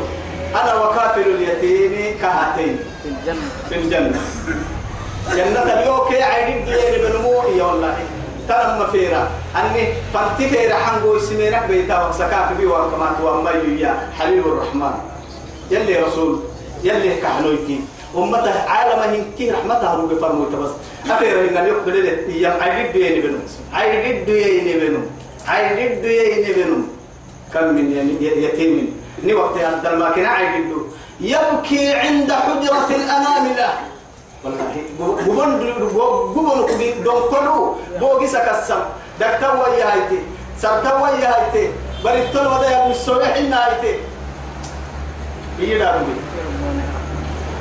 أنا 0.54 0.74
وكافل 0.74 1.20
اليتيم 1.20 2.18
كهاتين. 2.20 2.78
في 3.02 3.08
الجنة. 3.08 3.48
في 3.68 3.74
الجنة. 3.74 4.20
جنة 5.32 5.62
اليوم 5.62 6.08
كي 6.08 6.22
عيد 6.22 6.64
دير 6.64 6.94
بنمو 7.02 7.42
يا 7.56 7.64
والله 7.64 7.94
ترى 8.48 8.78
مفيرا 8.80 9.30
أني 9.56 9.82
فانتي 10.14 10.48
فيرا 10.48 10.74
حنقو 10.74 11.16
اسمينك 11.16 11.64
بيتا 11.68 12.08
وسكاك 12.08 12.52
بي 12.58 12.66
وكما 12.66 13.08
توما 13.18 13.50
يا 13.78 13.92
حبيب 14.18 14.46
الرحمن. 14.46 14.94
يلي 15.70 15.96
رسول 15.96 16.40
يلي 16.84 17.20
كحنويتي 17.22 17.80
أمته 18.16 18.56
عالم 18.72 18.98
هنكي 18.98 19.50
رحمتها 19.50 19.94
رو 19.96 20.06
بفرمو 20.06 20.44
تبس 20.44 20.72
أفيرا 21.10 21.40
إن 21.48 21.56
اليوم 21.56 21.78
قلت 21.86 22.28
يا 22.28 22.50
عيد 22.60 22.92
دير 22.92 23.16
بنم 23.24 23.42
عيد 23.72 24.24
دير 24.26 24.78
بنم 24.80 25.04
عيد 25.48 26.02
دير 26.02 26.54
بنم 26.56 26.82
كم 27.54 27.64
من 27.74 27.86
يتيم. 28.20 29.00
ني 29.24 29.34
وقت 29.34 29.58
هذا 29.58 29.90
ما 30.00 30.10
كان 30.10 30.26
عيد 30.26 30.64
يبكي 31.20 31.94
عند 32.02 32.32
حجرة 32.32 32.88
الأناملة 32.90 33.37
والله 34.44 34.82
بوبن 35.26 35.52
بوبن 36.34 36.66
كدي 36.68 36.92
دون 36.92 37.22
كلو 37.30 37.74
بوغي 38.00 38.26
سكسم 38.26 38.80
دكتور 39.20 39.56
ويا 39.56 39.92
هايتي 39.92 40.20
سرتا 40.62 40.94
ويا 40.94 41.28
هايتي 41.34 41.72
بريتول 42.04 42.46
ودا 42.46 42.70
يا 42.70 42.88
مسوي 42.88 43.26
حنا 43.26 43.66
هايتي 43.66 43.98
يدا 45.58 46.02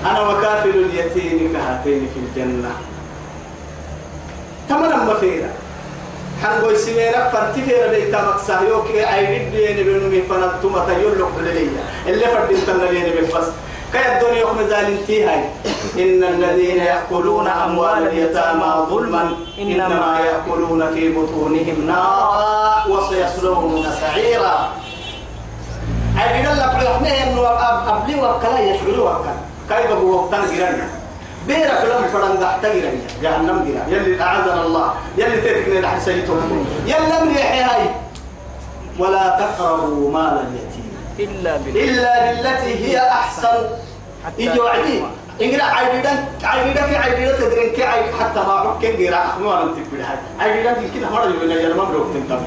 أنا 0.06 0.22
وكافل 0.22 0.70
اليتيم 0.70 1.54
كهاتين 1.54 2.08
في 2.13 2.20
الجنه 2.20 2.72
تمام 4.70 5.08
ما 5.08 5.13
فينا 5.13 5.50
حنقول 6.44 6.78
سميرك 6.78 7.30
فانتفير 7.34 7.92
لي 7.92 8.12
تمك 8.12 8.38
سهيوك 8.48 8.88
عيد 8.96 9.52
بيني 9.52 10.22
فنالتو 10.22 10.70
متى 10.70 10.94
يلوك 11.02 11.32
للي 11.40 11.68
اللي 12.08 12.26
فردين 12.28 12.66
تناليني 12.68 13.10
بالفصل 13.10 13.52
كي 13.93 14.13
الدنيا 14.13 14.39
يوم 14.39 14.60
ذلك 14.69 15.12
هاي 15.12 15.43
إن 15.97 16.23
الذين 16.23 16.78
يأكلون 16.78 17.47
أموال 17.47 18.08
اليتامى 18.08 18.86
ظلما 18.89 19.32
إنما 19.60 20.19
يأكلون 20.19 20.93
في 20.93 21.13
بطونهم 21.15 21.88
نارا 21.88 22.88
وسيصلون 22.88 23.86
سعيرا. 24.02 24.69
أي 26.17 26.45
قال 26.45 26.58
لك 26.58 26.76
رحمة 26.76 27.10
إنه 27.23 27.41
أبلي 27.89 28.15
وكلا 28.15 28.60
يشعروا 28.60 29.10
وكلا. 29.10 29.34
كيف 29.69 29.91
وقتان 29.91 30.41
جيراننا 30.52 30.88
بيرك 31.47 31.82
لم 31.86 32.08
فرن 32.13 32.39
تحتقر 32.39 32.91
جهنم 33.21 33.58
جرا 33.65 33.84
يلي 33.97 34.21
أعاذنا 34.21 34.62
الله. 34.65 34.93
يلي 35.17 35.38
تتكني 35.41 35.80
نحن 35.80 36.00
سيتهم 36.00 36.65
يلي 36.86 37.13
أمري 37.21 37.41
هاي. 37.41 37.89
ولا 39.00 39.38
تقربوا 39.39 40.12
مال 40.12 40.38
اليتيم 40.38 40.66
إلا 41.19 41.58
بالله. 41.58 41.84
إلا 41.84 42.34
بالتي 42.34 42.86
هي 42.86 43.10
أحسن. 43.10 43.69
حتى 44.25 44.41
يجي 44.41 44.60
وعدي. 44.60 45.03
إنجرا 45.41 45.63
عيدان 45.63 46.25
عيدان 46.43 46.89
في 46.89 46.95
عيدان 46.97 47.38
تدرين 47.39 47.69
كي 47.73 47.84
عيد 47.84 48.06
حتى 48.19 48.39
ما 48.39 48.75
حكين 48.77 48.95
غير 48.95 49.15
أخمو 49.15 49.53
أنا 49.53 49.62
تقول 49.62 50.01
هاي. 50.01 50.17
عيدان 50.39 50.91
كده 50.95 51.10
مرة 51.10 51.23
يقول 51.23 51.49
لي 51.49 51.67
أنا 51.67 51.75
ما 51.75 51.84
بروح 51.84 52.08
تنتبه 52.13 52.41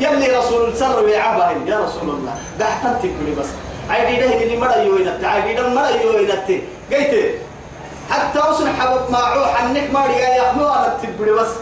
يلي 0.00 0.38
رسول 0.38 0.76
سر 0.76 1.04
ويعبهن 1.04 1.68
يا 1.68 1.80
رسول 1.80 2.08
الله. 2.08 2.34
ده 2.58 2.64
حتى 2.64 3.08
بس. 3.40 3.46
عيدان 3.90 4.32
اللي 4.42 4.56
مرة 4.56 4.76
يوينت. 4.76 5.24
عيدان 5.24 5.74
مرة 5.74 5.88
يوينت. 5.88 6.50
قيت. 6.92 7.34
حتى 8.10 8.38
وصل 8.38 8.68
حبب 8.68 9.10
معه 9.10 9.54
حنك 9.54 9.90
ما 9.92 10.06
رجع 10.06 10.50
أنا 10.50 10.96
تقولي 11.02 11.32
بس. 11.32 11.52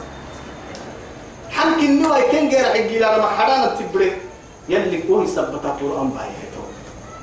حنك 1.51 1.79
النوى 1.79 2.18
يكين 2.18 2.48
غير 2.48 2.64
حقي 2.64 2.98
لما 2.98 3.29
حدانا 3.38 3.66
تقولي 3.66 4.12
يلي 4.68 5.03
كوي 5.03 5.27
سبت 5.27 5.64
القرآن 5.64 6.09
بايه 6.11 6.53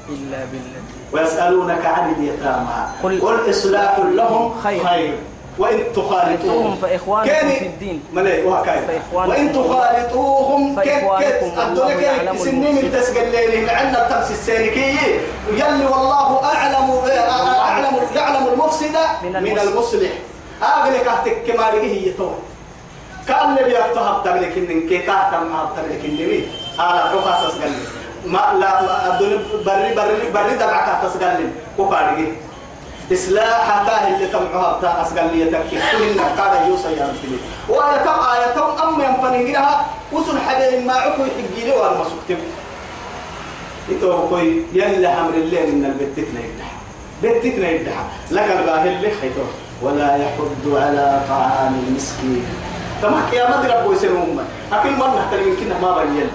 إلا 0.09 0.37
بالله 0.51 0.81
ويسألونك 1.13 1.85
عن 1.85 2.13
اليتامى. 2.13 2.85
قل- 3.03 3.21
قل 3.21 3.49
إصلاح 3.49 3.99
لهم 3.99 4.53
خير. 4.63 4.83
خير. 4.87 5.13
وإن 5.59 5.79
تخالطوهم. 5.95 6.75
فإخوانكم 6.81 7.49
في 7.49 7.65
الدين. 7.65 8.03
ملي 8.13 8.41
وهكذا 8.43 9.01
وإن 9.13 9.53
تخالطوهم 9.53 10.75
فإخوانكم 10.75 11.61
الدنيا 11.61 12.01
يعلم 12.11 12.37
سنين. 12.37 12.91
تسقل 12.91 13.65
مع 13.65 13.71
عندنا 13.73 14.07
التمس 14.07 14.31
السيركية 14.31 15.19
يلي 15.53 15.85
والله 15.85 16.43
أعلم 16.43 16.91
أعلم 17.59 17.95
يعلم 18.15 18.47
المفسد 18.53 18.95
من 19.23 19.43
من 19.43 19.59
المصلح. 19.59 20.11
أغلق 20.63 21.11
أهتك 21.11 21.43
كما 21.47 21.73
هي 21.73 22.11
تو 22.11 22.29
كأن 23.27 23.57
اللي 23.57 23.75
يكتهب 23.75 24.23
تغلق 24.23 24.53
إنك 24.57 24.89
كي 24.89 24.97
كهتم 24.97 25.49
تغلق 25.75 26.01
إنك 26.05 26.43
على 26.79 26.99
حقا 26.99 27.47
تسقل 27.49 27.71
ما 28.25 28.37
لا 28.59 29.13
الدنيا 29.13 29.37
بري 29.65 29.95
بري 29.95 30.31
بري 30.33 30.53
دبعك 30.55 31.03
تسقل 31.03 31.49
وقارجي 31.77 32.27
إصلاح 33.13 33.83
كاه 33.87 34.07
اللي 34.15 34.27
تمعها 34.27 34.77
بتاع 34.77 35.01
أسقل 35.01 35.37
لي 35.37 35.45
تكي 35.45 35.77
كل 35.91 36.19
قاعد 36.37 36.67
يوصل 36.67 36.89
يا 36.93 37.05
ربي 37.07 37.37
وآية 37.69 38.09
آية 38.33 38.83
أم 38.83 39.01
ينفنجرها 39.01 39.85
وصل 40.11 40.39
حبيب 40.39 40.85
ما 40.85 40.93
عكو 40.93 41.21
يحجي 41.21 41.65
لي 41.65 41.71
وأنا 41.71 41.97
مسكتم 42.01 42.41
إتو 43.91 44.27
كوي 44.29 44.63
يلا 44.73 45.19
أمر 45.21 45.33
الليل 45.33 45.75
من 45.75 45.85
البتتنا 45.85 46.39
يدح 46.39 46.69
بتتنا 47.23 47.69
يدح 47.69 47.93
لك 48.31 48.51
الباهل 48.59 48.87
اللي 48.87 49.11
خيتو 49.21 49.41
ولا 49.81 50.15
يحض 50.15 50.75
على 50.75 51.21
طعام 51.29 51.83
المسكين 51.87 52.45
تما 53.01 53.21
قيامة 53.31 53.67
ربو 53.67 53.93
يسير 53.93 54.11
أمة 54.11 54.43
أكل 54.73 54.91
مرة 54.95 55.27
ترى 55.31 55.41
يمكن 55.49 55.81
ما 55.81 55.97
بين 56.03 56.29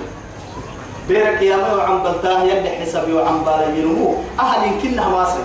بيرك 1.08 1.42
يا 1.42 1.56
ما 1.56 1.74
وعم 1.74 2.02
بلتاه 2.02 2.42
يلي 2.42 2.70
حسابي 2.80 3.12
وعم 3.12 3.44
بالا 3.44 3.66
ينمو. 3.76 4.14
أهل 4.40 4.72
يمكنها 4.72 5.08
واصل 5.08 5.44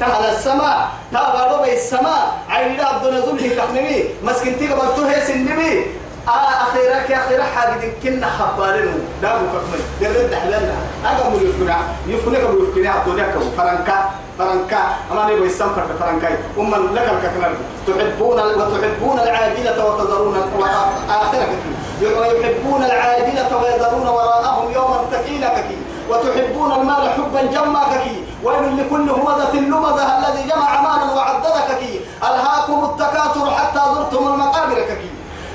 تهل 0.00 0.24
السماء. 0.24 0.88
تابعوا 1.12 1.62
بي 1.62 1.72
السماء. 1.72 2.38
عيدا 2.48 2.96
الدنيا 2.96 3.20
ظلمي 3.20 3.48
تحنمي 3.48 4.04
مسكنتي 4.22 4.68
قبلتو 4.68 5.02
هي 5.02 5.20
سنمي 5.26 5.84
آه 6.28 6.30
أخيرك 6.64 7.10
يا 7.10 7.16
أخيرا 7.16 7.42
حاجة 7.42 7.92
كنا 8.02 8.28
خبالينو 8.38 8.92
دابو 9.22 9.44
كمل 9.52 9.80
جرد 10.00 10.34
حلالنا 10.34 10.74
أنا 11.04 11.18
أقول 11.18 11.42
يفكنا 11.42 11.76
يفكنا 12.08 12.38
قبل 12.38 12.62
يفكنا 12.62 12.90
الدنيا 12.96 13.26
كبو 13.32 13.44
فرنكا. 13.58 14.10
فرنكا. 14.38 14.82
أما 15.12 15.22
نبغى 15.24 15.46
يسمفر 15.46 15.84
فرنكا. 16.00 16.28
أما 16.58 16.76
لك 16.76 17.08
الككنر 17.14 17.52
تحبون 17.86 18.40
وتحبون 18.40 19.18
العاجلة 19.18 19.86
وتذرون 19.86 20.36
آخرك 21.10 21.48
يحبون 22.02 22.82
العاجلة 22.84 23.56
ويذرون 23.62 24.08
وتحبون 26.10 26.72
المال 26.72 27.10
حبا 27.10 27.42
جما 27.42 27.84
كي. 27.92 28.24
ويل 28.44 28.76
لكل 28.76 29.10
همزة 29.10 29.54
لمزة 29.54 30.18
الذي 30.18 30.48
جمع 30.48 30.80
مالا 30.80 31.12
وعدد 31.14 31.56
كي. 31.80 32.00
ألهاكم 32.22 32.84
التكاثر 32.84 33.50
حتى 33.50 33.80
زرتم 33.94 34.26
المقابر 34.26 34.74
كي. 34.74 35.10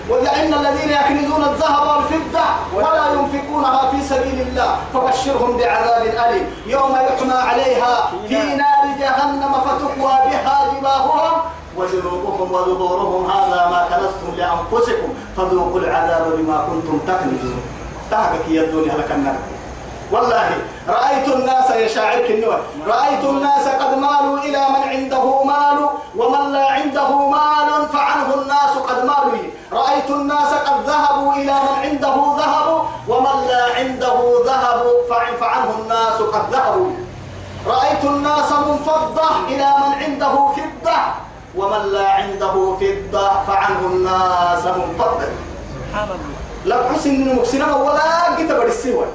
وإن 0.10 0.54
الذين 0.54 0.90
يكنزون 0.90 1.44
الذهب 1.44 1.88
والفضة 1.88 2.46
ولا 2.76 3.06
ينفقونها 3.14 3.92
في 3.92 4.02
سبيل 4.04 4.42
الله. 4.48 4.78
فبشرهم 4.94 5.58
بعذاب 5.58 6.02
أليم. 6.02 6.46
يوم 6.68 6.92
يحمى 6.92 7.34
عليها 7.34 8.10
في 8.28 8.36
نار 8.36 8.84
جهنم 9.00 9.54
فتكوى 9.54 10.14
بها 10.26 10.56
جباههم. 10.74 11.42
وجنوبهم 11.78 12.52
وظهورهم 12.52 13.32
هذا 13.32 13.68
ما 13.72 13.88
كنستم 13.90 14.30
لأنفسكم. 14.38 15.10
فذوقوا 15.38 15.80
العذاب 15.80 16.26
بما 16.38 16.58
كنتم 16.68 17.00
تكنزون. 17.08 17.62
تهكك 18.12 18.50
يا 18.50 18.62
الدنيا 18.62 18.98
لك 18.98 19.12
النار. 19.12 19.36
والله 20.12 20.50
رأيت 20.90 21.28
الناس 21.28 21.70
يشاعرك 21.72 22.32
النور 22.32 22.60
رأيت 22.88 23.24
الناس 23.24 23.68
قد 23.68 23.98
مالوا 23.98 24.38
إلى 24.40 24.60
من 24.70 24.84
عنده 24.90 25.44
مال 25.44 25.90
ومن 26.18 26.52
لا 26.54 26.66
عنده 26.70 27.10
مال 27.30 27.70
فعنه 27.94 28.34
الناس 28.42 28.74
قد 28.90 29.00
مالوا. 29.06 29.44
رأيت 29.74 30.10
الناس 30.10 30.52
قد 30.68 30.78
ذهبوا 30.90 31.34
إلى 31.34 31.54
من 31.54 31.76
عنده 31.84 32.16
ذهب 32.38 32.68
ومن 33.08 33.36
لا 33.48 33.64
عنده 33.78 34.18
ذهب 34.46 34.82
فعن- 35.10 35.38
فعنه 35.42 35.70
الناس 35.82 36.18
قد 36.34 36.44
ذهبوا. 36.54 36.92
رأيت 37.68 38.04
الناس 38.04 38.52
منفضة 38.52 39.30
إلى 39.48 39.68
من 39.82 39.94
عنده 40.04 40.34
فضة 40.58 40.98
ومن 41.56 41.84
لا 41.94 42.10
عنده 42.10 42.54
فضة 42.82 43.30
فعنه 43.48 43.80
الناس 43.86 44.64
منفضة. 44.66 45.30
سبحان 45.76 46.10
الله. 46.16 46.36
لا 46.66 46.78
حسن 46.94 47.36
مكسنا 47.36 47.76
ولا 47.76 48.24
قت 48.38 48.52
برسيوه 48.52 49.06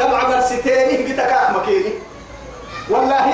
دمع 0.00 0.20
برستيني 0.28 1.12
قت 1.12 1.16
كاك 1.16 1.50
مكيني. 1.56 1.92
والله 2.90 3.26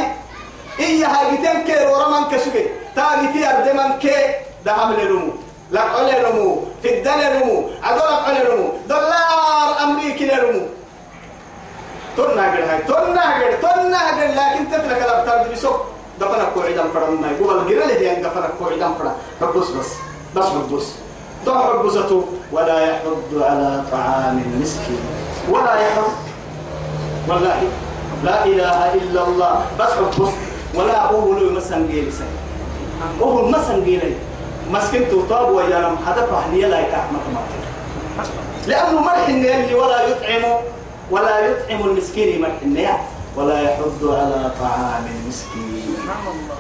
إيا 0.81 1.07
هاجتين 1.07 1.59
كي 1.67 1.87
ورمان 1.87 2.25
كسوكي. 2.31 2.65
تاجتي 2.97 3.41
أردمان 3.51 3.99
كي 3.99 4.19
ده 4.65 4.73
عمل 4.73 5.11
رمو 5.11 5.33
لا 5.71 5.81
على 5.81 6.23
رمو 6.27 6.65
في 6.83 6.89
الدنيا 6.99 7.29
رمو 7.41 7.71
عدول 7.83 8.13
على 8.27 8.41
رمو 8.49 8.69
دولار 8.89 9.69
أمريكي 9.83 10.27
رمو 10.29 10.63
تنا 12.17 12.45
قد 12.53 12.61
هاي. 12.69 12.79
تنا 12.89 13.25
قد 13.35 13.61
تنا 13.63 14.01
قد 14.09 14.21
لكن 14.39 14.71
تترك 14.71 15.01
الأبتار 15.03 15.47
دي 15.47 15.55
بسوق 15.55 15.81
دفنك 16.21 16.49
قوعدا 16.55 16.85
فرما 16.95 17.31
يقول 17.31 17.59
الجرال 17.59 17.91
هي 17.91 18.17
أن 18.17 18.23
دفنك 18.23 18.51
قوعدا 18.61 18.89
فرما 18.99 19.15
ربص 19.43 19.69
بس. 19.71 19.91
بس 20.37 20.47
ربص 20.47 20.87
ضع 21.45 21.69
ربصته 21.69 22.25
ولا 22.53 22.81
يحض 22.91 23.43
على 23.43 23.83
طعام 23.93 24.43
المسكين. 24.47 25.01
ولا 25.51 25.75
يحض 25.81 26.11
والله 27.29 27.63
لا 28.25 28.45
إله 28.45 28.95
إلا 28.95 29.21
الله. 29.29 29.55
بس 29.79 29.93
ربص 29.99 30.33
ولا 30.75 31.11
له 31.39 31.51
مسن 31.53 31.89
جيل 31.89 32.13
سن 32.13 32.31
هو 33.23 33.47
المسن 33.47 33.85
جيل 33.85 34.15
مسكين 34.71 35.09
تطاب 35.11 35.51
ويا 35.51 35.97
هدف 36.07 36.33
أهلية 36.33 36.67
لا 36.67 36.79
ما 37.13 37.19
لأنه 38.67 39.01
مرح 39.01 39.29
اللي 39.29 39.75
ولا 39.75 39.99
يطعم 40.09 40.45
ولا 41.11 41.35
يطعم 41.47 41.81
المسكين 41.89 42.43
مرح 42.43 42.59
ولا 43.37 43.63
يحض 43.63 44.03
على 44.03 44.51
طعام 44.61 45.05
المسكين. 45.07 45.97
سبحان 46.03 46.27
الله 46.35 46.59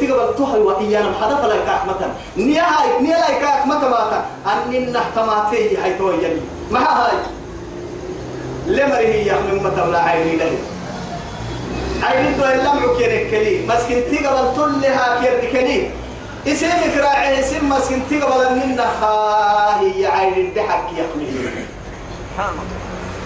تقبل 0.00 0.34
تهي 0.38 0.60
وإيانا 0.60 1.10
حدف 1.20 1.40
لا 1.44 1.84
متى 1.88 2.06
نيا 2.36 2.62
هاي 2.62 3.00
نيا 3.00 3.16
لا 3.16 3.64
ماتا 3.88 4.24
أني 4.46 4.92
نحتماتي 4.92 5.76
هاي 5.76 5.94
توي 5.98 6.14
يلي. 6.14 6.40
ما 6.70 6.80
هاي؟ 6.80 7.16
لمره 8.66 8.96
هي 8.96 9.32
من 9.32 9.62
متى 9.64 9.90
لا 9.90 10.02
عيني 10.02 10.36
له. 10.36 10.52
عيني 12.02 12.34
دو 12.34 12.44
اللمع 12.44 12.96
كيرك 12.98 13.30
كلي. 13.30 13.66
مسكين 13.66 14.02
تقبل 14.10 14.54
تلها 14.56 15.20
كيرك 15.22 15.52
كلي. 15.52 15.90
اسمك 16.46 16.96
راعي 16.96 17.40
اسم 17.40 17.68
مسكين 17.68 18.02
تقبل 18.10 18.54
من 18.54 18.80
هي 19.80 20.06
عيني 20.06 20.40
الدحك 20.40 20.84
يحمي. 20.92 21.26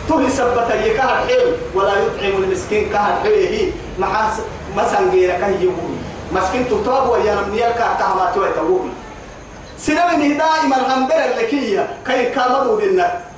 تهي 0.08 0.30
سبت 0.30 0.70
يكهر 0.84 1.16
حيل. 1.26 1.56
ولا 1.74 1.92
يطعم 1.92 2.42
المسكين 2.42 2.88
كهر 2.92 3.12
حيله 3.22 3.72
محاس 3.98 4.34
مسان 4.76 5.10
غير 5.10 5.30
كه 5.40 5.48
يبوي 5.48 5.96
مسكين 6.32 6.68
تطاب 6.68 7.08
ويا 7.10 7.34
نمنيال 7.34 7.72
كهتها 7.72 8.32
توي 8.34 8.48
تبوي 8.52 8.90
سنبني 9.78 10.28
دائما 10.28 10.76
هنبر 10.94 11.24
اللكية 11.24 11.88
كي 12.06 12.24
كامدوا 12.24 12.80
لنا. 12.80 13.29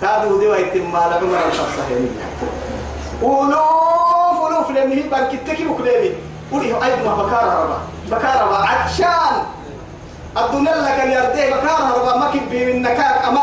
كادوا 0.00 0.40
دي 0.40 0.46
ويتم 0.46 0.92
ما 0.92 0.98
لعمر 0.98 1.48
الصحيحين 1.48 2.16
ولوف 3.22 4.40
ولوف 4.42 4.70
لمه 4.70 5.02
بانك 5.10 5.40
تكي 5.46 5.64
بكلامي 5.64 6.12
وليه؟ 6.52 6.84
أيضا 6.84 7.02
ما 7.04 7.14
بكار 7.22 7.44
ربا. 7.44 7.78
بكار 8.16 8.46
ربا. 8.46 8.56
عطشان. 8.56 9.34
الدنيا 10.36 10.74
لك 10.76 11.00
اليرديه 11.04 11.54
بكار 11.54 11.80
ربا. 11.98 12.16
ما 12.16 12.30
كبي 12.30 12.72
من 12.72 12.82
نكاك 12.82 13.24
أمل. 13.28 13.38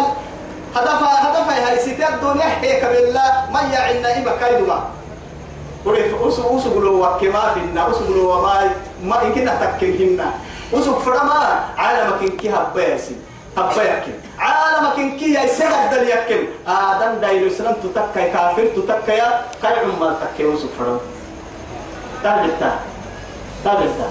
هدفها 0.75 1.29
هدفها 1.29 1.69
هاي 1.69 1.79
ستة 1.79 2.09
الدنيا 2.09 2.61
هيك 2.61 2.85
بالله. 2.85 3.45
ما 3.53 3.61
يعنا 3.61 4.17
إبا 4.21 4.31
كايدما 4.37 4.83
وليه؟ 5.85 6.27
أسو 6.27 6.57
أسو 6.57 6.69
بلو 6.69 7.05
وكما 7.05 7.53
في 7.53 7.59
النا 7.59 7.91
أسو 7.91 8.03
بلو 8.05 8.29
وما 8.31 8.69
ما 9.03 9.23
إن 9.23 9.33
كنا 9.33 9.55
تكلهن 9.77 10.25
وسوق 10.73 10.99
فرما 10.99 11.59
عالمك 11.77 12.21
إن 12.21 12.37
كي 12.37 12.49
هباسي 13.57 13.81
هبايكن 13.81 14.11
عالمك 14.39 14.99
إن 14.99 15.17
كي 15.17 15.33
يسجد 15.33 15.89
دل 15.91 16.07
يكن 16.09 16.43
آدم 16.67 17.21
دايلو 17.21 17.49
سلام 17.49 17.75
تتكى 17.83 18.29
كافر 18.31 18.65
تتكى 18.75 19.11
يا 19.11 19.41
كاي 19.61 19.79
عمال 19.79 20.15
تكى 20.21 20.45
وسوق 20.45 20.69
فرما 20.79 20.99
تابتا 22.23 22.79
تابتا 23.63 24.09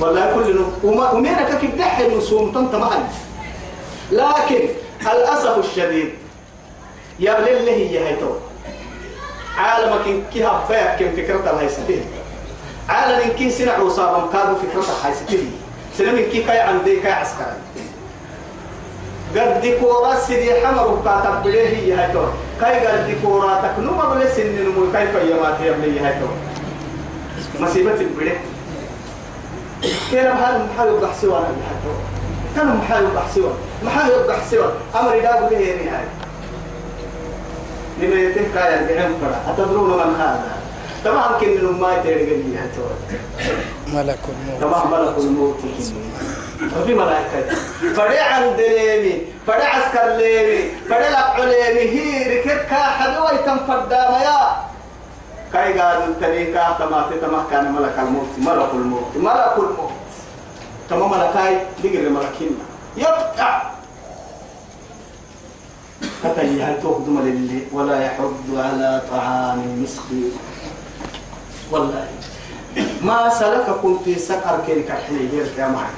والله 0.00 0.32
كل 0.34 0.64
وما 0.84 1.10
ومينك 1.10 1.58
كيف 1.60 1.74
دحي 1.74 2.16
نسوم 2.16 2.52
تنت 2.52 2.74
معي 2.74 2.98
لكن 4.12 4.68
الأسف 5.02 5.58
الشديد 5.58 6.14
يا 7.20 7.38
اللي 7.38 7.70
هي 7.70 8.08
هيتو. 8.08 8.30
عالمك 9.58 10.06
إن 10.06 10.22
كي 10.32 10.44
هبايك 10.44 10.98
كم 10.98 11.16
فكرة 11.16 11.50
الهيستيه 11.50 12.02
عالم 12.88 13.20
إن 13.20 13.30
كي 13.30 13.50
سنع 13.50 13.78
وصابم 13.78 14.32
كادوا 14.32 14.54
فكرة 14.54 14.84
الهيستيه 15.00 15.50
سنم 15.98 16.16
إن 16.16 16.30
كي 16.30 16.42
كاي 16.42 16.60
عندي 16.60 17.00
كاي 17.00 17.12
عسكري. 17.12 17.56
قد 19.36 19.66
كورا 19.80 20.14
سيدي 20.14 20.54
حمر 20.66 20.88
وكاتب 20.92 21.42
بليه 21.44 21.68
هي 21.68 22.00
هيتو 22.00 22.24
كاي 22.60 22.86
قد 22.86 23.16
كورا 23.22 23.60
تكنو 23.62 23.92
ما 23.94 24.14
بلي 24.14 24.28
سن 24.36 24.46
نمو. 24.64 24.92
كيف 24.92 25.14
يمات 25.30 25.60
يبلي 25.60 26.00
هيتو 26.00 26.26
مصيبة 27.60 27.94
البليه 27.94 28.40
كيف 29.82 30.14
هذا 30.14 30.68
محل 30.74 30.88
يبقى 30.88 31.10
سوى 31.20 31.38
هيتو 31.38 31.94
كان 32.56 32.76
محل 32.76 33.04
يبقى 33.04 33.24
سوى 33.34 33.52
محل 33.84 34.10
يبقى 34.10 34.36
سوى 34.50 34.72
أمر 34.94 35.14
يدابو 35.14 35.48
ليه 35.48 35.74
نهاية. 35.84 36.08
لما 38.00 38.14
يتهكى 38.20 38.72
يرجعون 38.72 39.14
فرا 39.20 39.52
أتدرون 39.52 39.90
من 39.90 40.14
هذا؟ 40.20 40.63
طبعا 41.04 41.38
كن 41.40 41.80
ما 41.80 41.92
يترجع 41.92 42.16
لي 42.16 42.58
ملك 43.92 44.18
الموت. 44.28 44.60
طبعا 44.62 44.84
ملك 44.86 45.18
الموت 45.18 45.58
وفي 46.80 46.94
ملائكة. 46.94 47.54
فرع 47.96 48.22
عند 48.22 48.60
ليمي 48.60 49.22
فرع 49.46 49.64
عسكر 49.64 50.16
ليمي 50.16 50.70
فرع 50.88 51.08
لقع 51.08 51.38
ليمي 51.44 51.80
هي 51.80 52.38
ركب 52.38 52.58
كاحد 52.70 53.18
ويتم 53.18 53.66
فردام 53.66 54.12
يا. 54.12 54.56
كاي 55.52 55.78
قالوا 55.80 56.04
التريكا 56.04 56.76
تما 56.78 57.10
تما 57.22 57.44
كان 57.50 57.72
ملك 57.72 57.98
الموت 57.98 58.26
ملك 58.38 58.70
الموت 58.74 59.16
ملك 59.16 59.54
الموت. 59.58 59.90
تما 60.90 61.06
ملكاي 61.06 61.58
بيجري 61.82 62.08
ملكين. 62.08 62.58
يقطع 62.96 63.62
حتى 66.24 66.40
هل 66.40 66.80
تخدم 66.82 67.20
للي 67.20 67.60
ولا 67.72 68.04
يحض 68.06 68.34
على 68.56 69.02
طعام 69.10 69.60
المسكين؟ 69.60 70.32
والله. 71.72 72.04
ما 73.02 73.28
سلككم 73.28 74.00
في 74.04 74.18
سقر 74.18 74.58
كيرك 74.66 74.90
الحين 74.90 75.30
يا 75.58 75.68
معي. 75.68 75.94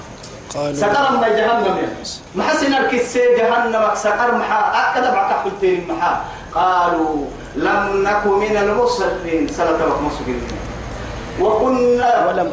سقر 0.74 1.12
من 1.12 1.20
جهنم 1.36 1.76
ما 2.34 2.44
حسن 2.44 2.74
الكسي 2.74 3.20
جهنم 3.38 3.90
سقر 3.94 4.34
محا 4.34 4.60
أكد 4.90 5.04
بعك 5.12 5.30
حلتين 5.44 5.88
محا 5.88 6.24
قالوا 6.54 7.16
لم 7.56 8.02
نكن 8.08 8.30
من 8.30 8.56
المصلين 8.56 9.48
سنة 9.48 9.80
مسجين 10.06 10.40
وكنا 11.40 12.26
ولم 12.26 12.48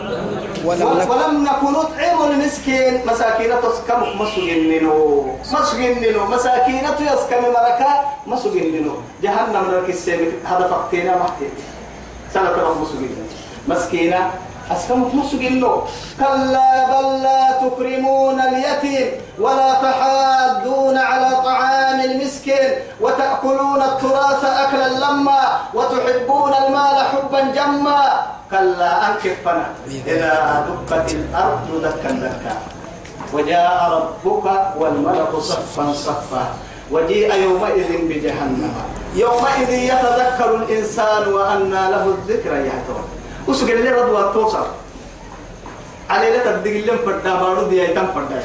ولم 0.65 0.89
نكن 0.99 1.10
ولم 1.12 1.43
نكن 1.43 1.71
نطعم 1.73 2.32
المسكين. 2.32 3.02
مساكين 3.08 3.52
تسكم 3.63 3.99
مسجننو 4.19 5.28
مسجننو 5.52 6.26
مساكين 6.26 6.84
يسكم 6.99 7.41
مركا 7.56 7.91
مسجننو 8.28 8.93
جهنم 9.23 9.65
لك 9.71 9.89
هذا 10.45 10.67
فقتنا 10.67 11.17
محتي 11.17 11.47
سنة 12.34 12.50
رب 12.50 12.82
مسجنن 12.82 13.28
مسكينة. 13.67 14.32
أسكم 14.72 15.12
مسجنو 15.13 15.84
كلا 16.19 16.72
بل 16.91 17.08
لا 17.24 17.43
تكرمون 17.62 18.41
اليتيم 18.41 19.08
ولا 19.39 19.74
تحاضون 19.84 20.98
على 20.98 21.30
طعام 21.43 22.00
المسكين 22.00 22.69
وتأكلون 23.02 23.82
التراث 23.82 24.43
أكلا 24.46 24.88
لما 25.04 25.41
وتحبون 25.74 26.54
المال 26.54 26.98
حبا 27.12 27.41
جما. 27.52 28.02
كلا 28.52 28.91
أنكفنا 29.08 29.65
إذا 29.88 30.65
دقت 30.67 31.12
الأرض 31.12 31.67
دكا 31.84 32.12
دكا. 32.24 32.56
وجاء 33.34 33.78
ربك 33.91 34.46
والملك 34.80 35.34
صفا 35.36 35.93
صفا. 35.93 36.43
وجيء 36.94 37.30
يومئذ 37.46 37.90
بجهنم. 38.10 38.74
يومئذ 39.16 39.70
يتذكر 39.70 40.50
الإنسان 40.56 41.34
وأنى 41.34 41.84
له 41.94 42.04
الذكرى 42.18 42.58
يهتون 42.70 43.04
وسجل 43.48 43.84
لي 43.84 43.92
رضوى 43.92 44.34
توصل 44.34 44.66
علي 46.10 46.30
لا 46.30 46.40
تدق 46.46 46.76
لهم 46.86 46.98
فردا 47.06 47.36
بارو 47.36 47.64
دي 47.70 47.88
فردا 47.88 48.40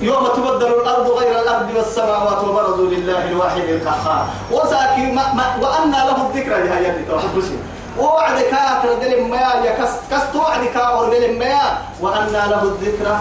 يوم 0.00 0.26
تبدل 0.36 0.66
الأرض 0.66 1.06
غير 1.10 1.40
الأرض 1.42 1.68
والسماوات 1.76 2.40
وبرزوا 2.44 2.88
لله 2.90 3.22
الواحد 3.30 3.60
القهار. 3.60 4.26
وساكي 4.52 5.12
ما 5.16 5.32
ما 5.32 5.46
وأن 5.62 5.90
له 5.90 6.18
الذكرى 6.26 6.56
يا 6.68 6.76
يلي 6.84 7.02
توحبسي 7.08 7.56
وعد 7.98 8.38
كاتر 8.52 8.92
دل 9.00 9.24
ما 9.24 9.36
يا 9.64 9.72
كس 9.78 9.92
كس 10.10 10.24
توعد 10.32 10.64
كاور 10.74 11.12
ما 11.40 11.56
وأن 12.00 12.32
له 12.32 12.62
الذكرى 12.62 13.16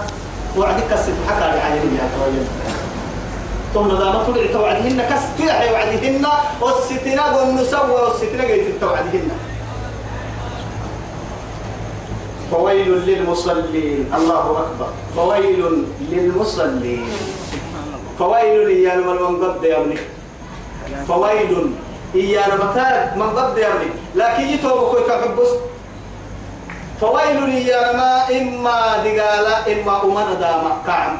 وعد 0.57 0.79
كس 0.91 1.05
حكى 1.27 1.43
عليه 1.43 1.83
يا 1.99 2.05
تويل 2.15 2.47
ثم 3.75 3.91
نظام 3.91 4.23
طلع 4.23 4.45
توعدهن 4.53 5.01
كس 5.11 5.23
تلحي 5.37 5.71
وعدهن 5.71 6.27
والستنا 6.61 7.23
والنسوى 7.35 7.91
والستنا 7.91 8.43
قيت 8.43 8.79
توعدهن. 8.81 9.29
فويل 12.51 12.89
للمصلين. 13.07 14.11
الله 14.15 14.45
أكبر. 14.63 14.89
فويل 15.15 15.59
للمصلين. 16.11 17.11
فويل 18.19 18.67
إيانا 18.67 19.01
من 19.01 19.43
قد 19.43 19.63
يا 19.63 19.83
فويل 21.07 21.71
إيانا 22.15 22.55
مكان 22.55 23.19
من 23.19 23.29
قد 23.35 23.57
يا 23.57 23.75
لكن 24.15 24.43
يتوب 24.55 24.79
كوي 24.91 25.03
كحبس. 25.03 25.51
فويل 27.01 27.39
إيانا 27.43 27.91
ما 27.91 28.11
إما 28.39 28.79
دقالة 29.03 29.55
إما 29.73 30.03
أمنا 30.03 30.33
داما 30.33 30.71
كعب 30.87 31.19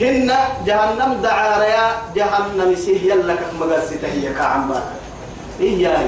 هن 0.00 0.30
جهنم 0.66 1.12
دعاريا 1.22 1.86
جهنم 2.14 2.74
سيه 2.74 3.12
يلك 3.12 3.40
مقاسي 3.60 3.98
هي 4.02 4.34
كعب 4.34 4.70
إياي 5.60 6.06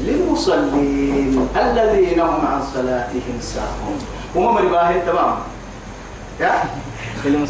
للمصلين 0.00 1.48
الذين 1.56 2.20
هم 2.20 2.46
عن 2.46 2.62
صلاتهم 2.74 3.38
ساهون. 3.40 3.98
وما 4.34 4.50
مري 4.50 4.68
باهي 4.68 5.00
تمام؟ 5.00 5.34
يا؟ 6.40 6.52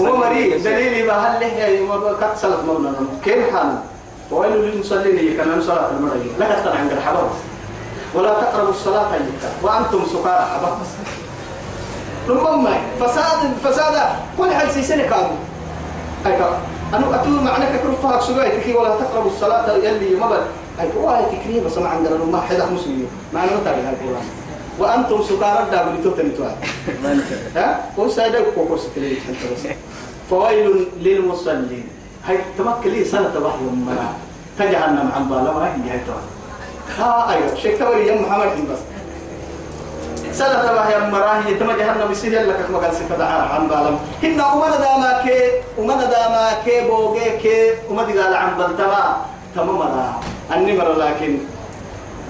وما 0.00 0.12
مري؟ 0.12 0.58
دليل 0.58 1.06
باهل 1.06 1.40
له 1.40 2.16
قد 2.20 2.36
صلت 2.36 2.60
مولانا 2.66 2.96
كيف 3.24 3.56
حال؟ 3.56 3.78
ويل 4.30 4.52
للمصلين 4.52 5.32
يكلم 5.32 5.62
صلاة 5.62 5.90
المرأة. 5.90 6.36
لا 6.38 6.46
تقرأ 6.60 6.76
عند 6.76 6.92
الحباب. 6.92 7.30
ولا 8.14 8.32
تقربوا 8.40 8.70
الصلاة 8.70 9.06
عندك 9.12 9.52
وأنتم 9.62 10.04
سكارى 10.12 10.46
حباب. 10.52 10.78
ثم 12.26 12.66
فساد 13.00 13.40
فساد. 13.64 13.96
كل 14.38 14.54
حال 14.54 14.70
سيسنة 14.70 15.02
كانوا 15.02 15.36
أي 16.26 16.34
أنا 16.94 17.22
أتو 17.22 17.30
معناك 17.30 17.80
كرفها 17.82 18.20
سجايتك 18.20 18.78
ولا 18.80 18.88
تقربوا 18.90 19.30
الصلاة 19.30 19.72
يلي 19.76 20.16
مبل. 20.16 20.42
أي 20.80 20.88
تكريه 21.36 21.62
بس 21.66 21.78
ما 21.78 21.88
عندنا 21.88 22.24
ما 22.24 22.40
حدا 22.40 22.66
مسلم 22.66 23.06
ما 23.34 23.44
أنا 23.44 23.56
متابع 23.56 23.78
القرآن 23.78 24.24
وأنتم 24.78 25.22
سكارى 25.22 25.62
الدابل 25.62 26.02
توتنتوا 26.02 26.46
ها؟ 27.56 27.84
هو 27.98 28.08
سيدا 28.08 28.40
كوكو 28.54 28.76
سكلي 28.76 29.16
فويل 30.30 30.86
للمصلين. 31.00 31.88
هاي 32.26 32.38
تمكلي 32.58 33.04
سنة 33.04 33.32
وحي 33.44 33.64
مرا 33.86 34.14
تجعلنا 34.58 35.10
عن 35.16 35.28
بالا 35.28 35.52
ما 35.52 35.66
هي 35.66 35.90
هاي 35.90 36.00
ها 36.98 37.30
أيوة. 37.32 37.54
شيخ 37.54 37.78
توري 37.78 38.06
يا 38.06 38.20
محمد 38.20 38.68
بس. 38.72 38.78
سنة 40.32 40.72
مرا 41.10 41.42
هي 41.46 41.54
تما 41.54 41.76
جهنم 41.76 42.08
بيصير 42.08 42.42
لك 42.42 42.56
كما 42.68 42.78
قال 42.78 42.94
سكتا 42.94 43.22
عن 43.22 43.68
بالا 43.68 43.90
هن 44.22 44.40
أمنا 44.40 44.76
داما 44.76 45.22
كي 45.24 45.38
أمنا 45.78 46.04
داما 46.04 46.48
كي 46.64 46.80
بوغي 46.88 47.38
كي 47.42 47.72
أمنا 47.90 48.02
قال 48.02 48.34
عن 48.34 48.56
بالتما 48.58 49.16
تمام 49.56 49.80
النمر 50.52 50.92
لكن 50.92 51.38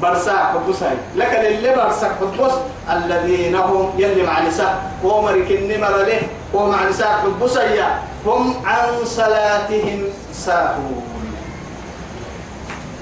برسا 0.02 0.36
حبساي 0.36 0.96
لكن 1.16 1.40
اللي 1.46 1.70
برسا 1.76 2.08
حبس 2.18 2.54
الذين 2.90 3.54
هم 3.54 3.90
يلي 3.98 4.22
مع 4.22 4.40
نساء. 4.40 4.74
ومرك 5.04 5.50
النمر 5.50 5.96
له 5.96 6.22
ومع 6.54 6.88
نساء 6.88 7.22
حبسايا 7.22 8.02
هم 8.26 8.54
عن 8.66 9.04
صلاتهم 9.04 10.00
ساهون. 10.34 11.02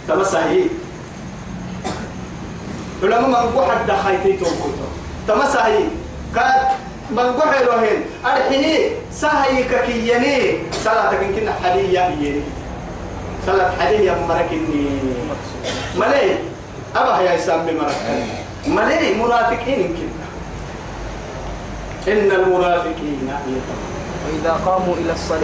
تمسهي 0.08 0.64
علماء 3.02 3.28
من 3.28 3.60
قحد 3.60 3.86
دخيتي 3.86 4.32
توقيتو 4.36 4.86
تمسهي 5.28 5.84
كاد 6.34 6.62
من 7.10 7.32
قحد 7.40 7.68
وهين 7.68 8.04
أرحيه 8.26 8.90
سهي 9.12 9.62
ككيني 9.62 10.50
إن 11.20 11.34
كنا 11.34 11.52
حدية 11.64 12.00
يني 12.00 12.42
صلاة 13.46 13.70
حدية 13.80 14.12
مركني 14.28 14.86
ملي 15.96 16.38
أبا 16.96 17.20
يا 17.20 17.34
إسلام 17.36 17.66
بمرك 17.66 17.96
ملي 18.66 19.14
منافقين 19.14 19.80
يمكن 19.80 20.08
إن 22.08 22.30
المنافقين 22.30 23.30
وإذا 24.26 24.52
قاموا 24.66 24.94
إلى 24.94 25.12
الصلاة 25.12 25.40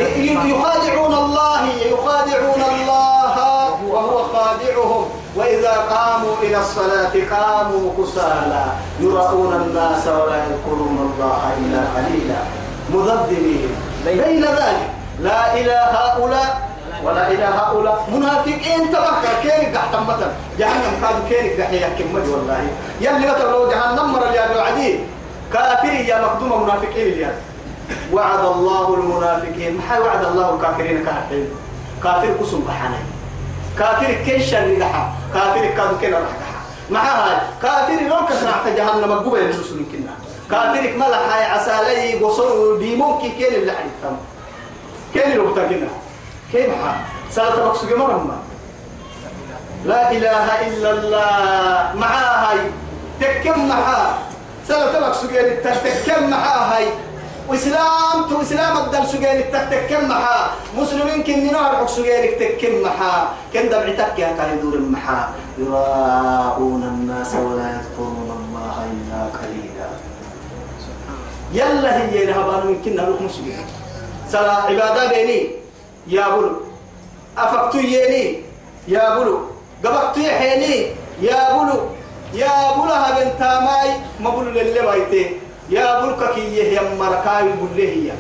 يخادعون 0.47 1.15
الله 1.15 1.63
يخادعون 1.87 2.63
الله. 2.63 3.37
وهو 3.85 4.25
خادعهم. 4.25 5.05
وإذا 5.37 5.75
قاموا 5.91 6.35
إلى 6.43 6.59
الصلاة 6.59 7.15
قاموا 7.31 7.93
كسالى 7.99 8.65
يراؤون 9.01 9.53
الناس 9.53 10.07
ولا 10.07 10.37
يذكرون 10.37 10.99
الله 11.13 11.41
إلا 11.61 11.81
قليلا. 11.97 12.41
مذبذبين. 12.91 13.71
بين 14.07 14.45
ذلك 14.45 14.89
لا 15.21 15.55
إلى 15.55 15.77
هؤلاء 15.93 16.69
ولا 17.05 17.31
إلى 17.31 17.45
هؤلاء. 17.45 18.09
منافقين 18.13 18.91
تبقى 18.91 19.33
كينك 19.43 19.75
تحت 19.75 19.95
مثلا 19.95 20.31
جهنم 20.59 20.95
كانوا 21.03 21.29
كينك 21.29 21.61
دحية 21.61 21.87
كمدي 21.99 22.31
والله. 22.31 22.69
يلي 23.01 23.27
مثلا 23.27 23.51
لو 23.51 23.69
جهنم 23.69 24.13
مر 24.13 24.27
يا 24.35 24.63
عديد 24.63 25.01
كافر 25.53 25.93
يا 26.09 26.21
مقدوم 26.21 26.63
منافقين 26.63 27.07
اليوم 27.13 27.37
وعد 28.13 28.45
الله 28.45 28.95
المنافقين. 28.95 29.73
ما 29.77 29.99
وعد 29.99 30.25
الله 30.25 30.55
الكافرين 30.55 31.05
كافرين. 31.05 31.49
كافر 32.03 32.29
قسم 32.41 32.61
بحني 32.69 33.16
كافر 33.79 34.15
كي 34.27 34.41
شر 34.47 34.67
لها 34.67 35.13
كافر 35.35 35.67
كادو 35.77 35.97
كنا 36.01 36.19
رح 36.19 36.29
مع 36.91 37.01
هاي 37.03 37.37
كافر 37.63 38.03
لو 38.09 38.27
كسر 38.27 38.75
جهنم 38.77 39.13
قبل 39.13 39.39
المسلمين 39.39 39.87
كنا. 39.93 40.13
كافر 40.51 40.97
ملا 40.97 41.35
هاي 41.35 41.45
عسالي 41.45 42.25
وصلوا 42.25 42.79
ديمون 42.79 43.21
كي 43.23 43.29
كين 43.31 43.55
اللي 43.55 43.73
حدثم 43.73 44.17
كين 45.15 45.37
لو 45.37 45.51
تجنا 45.55 45.89
كيف 46.53 46.71
حال 46.85 46.97
سألت 47.31 47.59
مقصود 47.59 47.93
مرة 47.93 48.43
لا 49.85 50.11
إله 50.11 50.67
إلا 50.67 50.91
الله. 50.91 52.01
مع 52.01 52.09
هاي 52.17 52.59
تكم 53.21 53.69
معها 53.69 54.19
سألت 54.69 54.97
مقصود 55.03 55.31
تكم 55.65 56.31
معها 56.31 56.77
هاي 56.77 56.87
وإسلام 57.49 58.27
تو 58.29 58.43
إسلام 58.43 58.77
الدل 58.77 59.07
سجين 59.07 59.51
تكم 59.53 60.09
محا؟ 60.09 60.51
مسلمين 60.75 61.23
كن 61.23 61.53
نار 61.53 61.77
حق 61.77 61.87
سجين 61.87 62.39
تكم 62.39 62.83
محا؟ 62.83 63.29
كن 63.53 63.69
دمع 63.71 63.89
تكيا 63.95 64.35
كان 64.35 64.59
يدور 64.59 64.79
محا 64.79 65.31
الناس 66.91 67.35
ولا 67.35 67.67
يذكرون 67.75 68.29
الله 68.39 68.77
إلا 68.93 69.21
قليلا. 69.39 69.89
يلا 71.53 71.91
هي 72.11 72.27
لهبان 72.27 72.67
من 72.67 72.83
كنا 72.85 73.05
روح 73.09 73.21
مسلمين 73.21 73.67
سلا 74.29 74.53
عبادة 74.53 75.09
بيني. 75.09 75.51
يا 76.07 76.29
بلو. 76.29 76.51
أفقتو 77.39 77.79
يني 77.79 78.43
يا 78.89 79.19
بلو. 79.19 79.41
قبقتو 79.85 80.21
يحيني. 80.21 80.75
يا 81.23 81.41
بلو. 81.55 81.79
يا 82.35 82.75
بلو 82.77 82.93
هبن 82.93 83.39
تاماي 83.39 83.91
ما 84.21 84.31
بلو 84.31 84.51
للي 84.51 84.83
بايتي 84.83 85.46
يا 85.71 86.01
بلك 86.01 86.35
كي 86.35 86.57
يا 86.57 86.83
مركاي 86.99 87.53
بله 87.61 88.13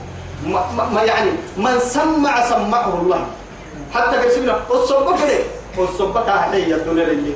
ما, 0.92 1.02
يعني 1.02 1.30
من 1.56 1.78
سمع 1.78 2.34
سمعه 2.48 2.94
الله. 3.02 3.26
حتى 3.94 4.16
كسبنا 4.18 4.60
الصبح 4.70 5.16
كده 5.24 5.38
الصبح 5.78 6.26
هي 6.52 6.74
الدنيا 6.74 7.04
اللي 7.04 7.32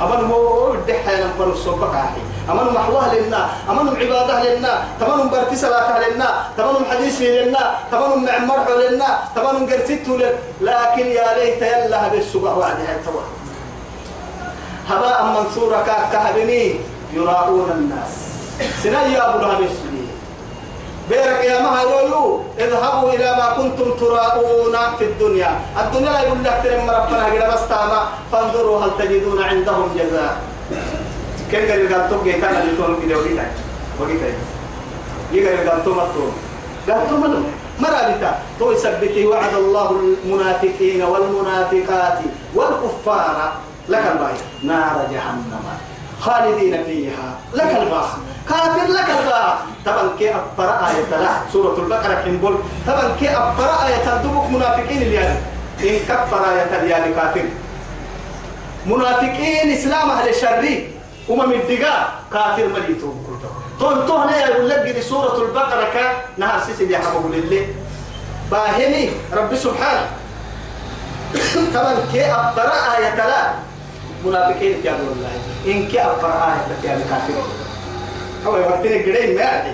أمن 0.00 0.24
مو 0.24 0.74
دحين 0.88 1.28
فن 1.38 1.50
الصبح 1.50 1.92
هي 1.94 2.22
أمن 2.50 2.72
محواه 2.72 3.14
لنا. 3.14 3.48
أمن 3.70 3.88
عبادة 4.00 4.54
لنا. 4.54 4.84
تمن 5.00 5.30
برتي 5.30 5.56
صلاة 5.56 6.08
لنا. 6.08 6.54
تمن 6.56 6.86
حديث 6.90 7.20
لنا. 7.20 7.74
تمن 7.92 8.24
معمر 8.24 8.68
لنا. 8.88 9.18
تمن 9.36 9.66
قرتيت 9.68 10.08
لكن 10.60 11.06
يا 11.06 11.28
ليت 11.38 11.62
يلا 11.62 12.08
بالسبع 12.08 12.52
وعدها 12.52 12.96
التوه 12.96 13.22
هباء 14.88 15.18
منصورا 15.24 15.80
كهبني 16.12 16.74
يراؤون 17.14 17.70
الناس. 17.70 18.29
سنيا 18.82 19.28
أبو 19.28 19.38
لهب. 19.38 19.68
بيرك 21.10 21.44
يا 21.44 21.62
مها 21.62 21.82
يقولوا 21.82 22.40
اذهبوا 22.58 23.12
إلى 23.12 23.36
ما 23.36 23.46
كنتم 23.56 23.90
تراؤون 24.00 24.76
في 24.98 25.04
الدنيا. 25.04 25.60
الدنيا 25.80 26.10
لا 26.12 26.20
يقول 26.20 26.44
لك 26.44 26.60
ترم 26.64 26.90
ربنا 26.90 27.28
كده 27.28 27.54
بس 27.54 27.68
تاما 27.68 28.08
فانظروا 28.32 28.84
هل 28.84 28.90
تجدون 28.98 29.42
عندهم 29.42 29.88
جزاء. 29.98 30.40
كم 31.52 31.58
قال 31.58 31.94
قال 31.94 32.10
تو 32.10 32.22
جيتانا 32.24 32.62
اللي 32.62 32.76
تقول 32.76 32.96
كده 33.02 33.18
وقيتا 33.18 33.46
وقيتا 34.00 34.26
يقال 35.32 35.70
قال 35.70 35.84
تو 35.84 35.90
مطور 35.90 36.32
قال 36.88 37.08
تو 37.10 37.16
مطور 37.16 37.42
مرابطة. 37.80 38.38
تو 38.58 38.72
يثبته 38.72 39.26
وعد 39.26 39.54
الله 39.54 39.90
المنافقين 39.90 41.02
والمنافقات 41.02 42.18
والكفار. 42.54 43.52
لك 43.88 44.04
الباي 44.12 44.34
نار 44.62 45.06
جهنم. 45.12 45.64
خالدين 46.20 46.84
فيها. 46.84 47.28
لك 47.54 47.76
الباخ 47.82 48.08
كافر 48.48 48.86
لك 48.92 49.10
الباخ 49.20 49.54
طبعا 49.86 50.10
كي 50.18 50.30
أفر 50.30 50.86
آية 50.86 51.10
لا. 51.22 51.30
سورة 51.52 51.78
البقرة 51.78 52.14
كنبول 52.24 52.56
طبعا 52.86 53.16
كي 53.20 53.30
أفر 53.30 53.86
آية 53.86 53.96
تدبك 54.04 54.50
منافقين 54.50 55.02
اللي 55.02 55.14
يعني 55.14 55.38
إن 55.80 55.98
كفر 56.08 56.44
آية 56.50 56.90
يعني 56.90 57.14
كافر. 57.14 57.44
منافقين 58.86 59.72
إسلام 59.72 60.10
أهل 60.10 60.28
الشر. 60.28 60.84
أمم 61.30 61.52
الدقاء 61.52 62.12
كافر 62.32 62.66
مليتهم 62.66 63.40
تون 63.80 64.06
تون 64.06 64.28
يقول 64.28 64.68
لك 64.68 65.00
سورة 65.00 65.42
البقرة 65.42 65.84
كا. 65.94 66.12
نهار 66.36 66.60
سيسي 66.66 66.98
حبه 66.98 67.28
لله 67.28 67.66
باهني 68.50 69.10
رب 69.32 69.54
سبحانه. 69.54 70.06
طبعا 71.74 71.94
كي 72.12 72.32
أفر 72.32 72.70
آية 72.98 73.14
لا. 73.14 73.52
منافقين 74.24 74.80
يا 74.84 74.90
الله. 74.92 75.30
إن 75.66 75.88
كي 75.88 76.00
أفر 76.02 76.28
آية 76.28 76.90
يا 76.90 76.98
كافر. 77.10 77.34
هو 78.46 78.52
وقتنا 78.52 78.96
قرين 79.04 79.34
ما 79.34 79.40
يعني 79.40 79.72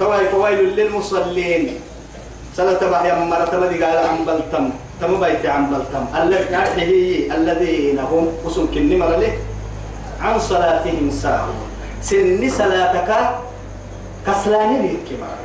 تواي 0.00 0.28
فويل 0.28 0.76
للمصلين. 0.76 1.80
سنة 2.56 2.72
تبع 2.72 3.06
يا 3.06 3.14
مرة 3.14 3.44
تبدي 3.44 3.84
قال 3.84 3.98
عن 3.98 4.24
بلتم 4.24 4.70
تم 5.00 5.20
بيت 5.20 5.46
عن 5.46 5.70
بلتم 5.70 6.04
الذي 6.22 7.32
الذين 7.34 7.98
هم 7.98 8.28
قسم 8.44 8.66
كني 8.74 8.96
مرة 8.96 9.32
عن 10.20 10.38
صلاتهم 10.38 11.10
ساهون. 11.10 11.68
سن 12.02 12.50
صلاتك 12.50 13.10
كسلاني 14.26 14.78
ليك 14.82 15.08
مرة. 15.20 15.42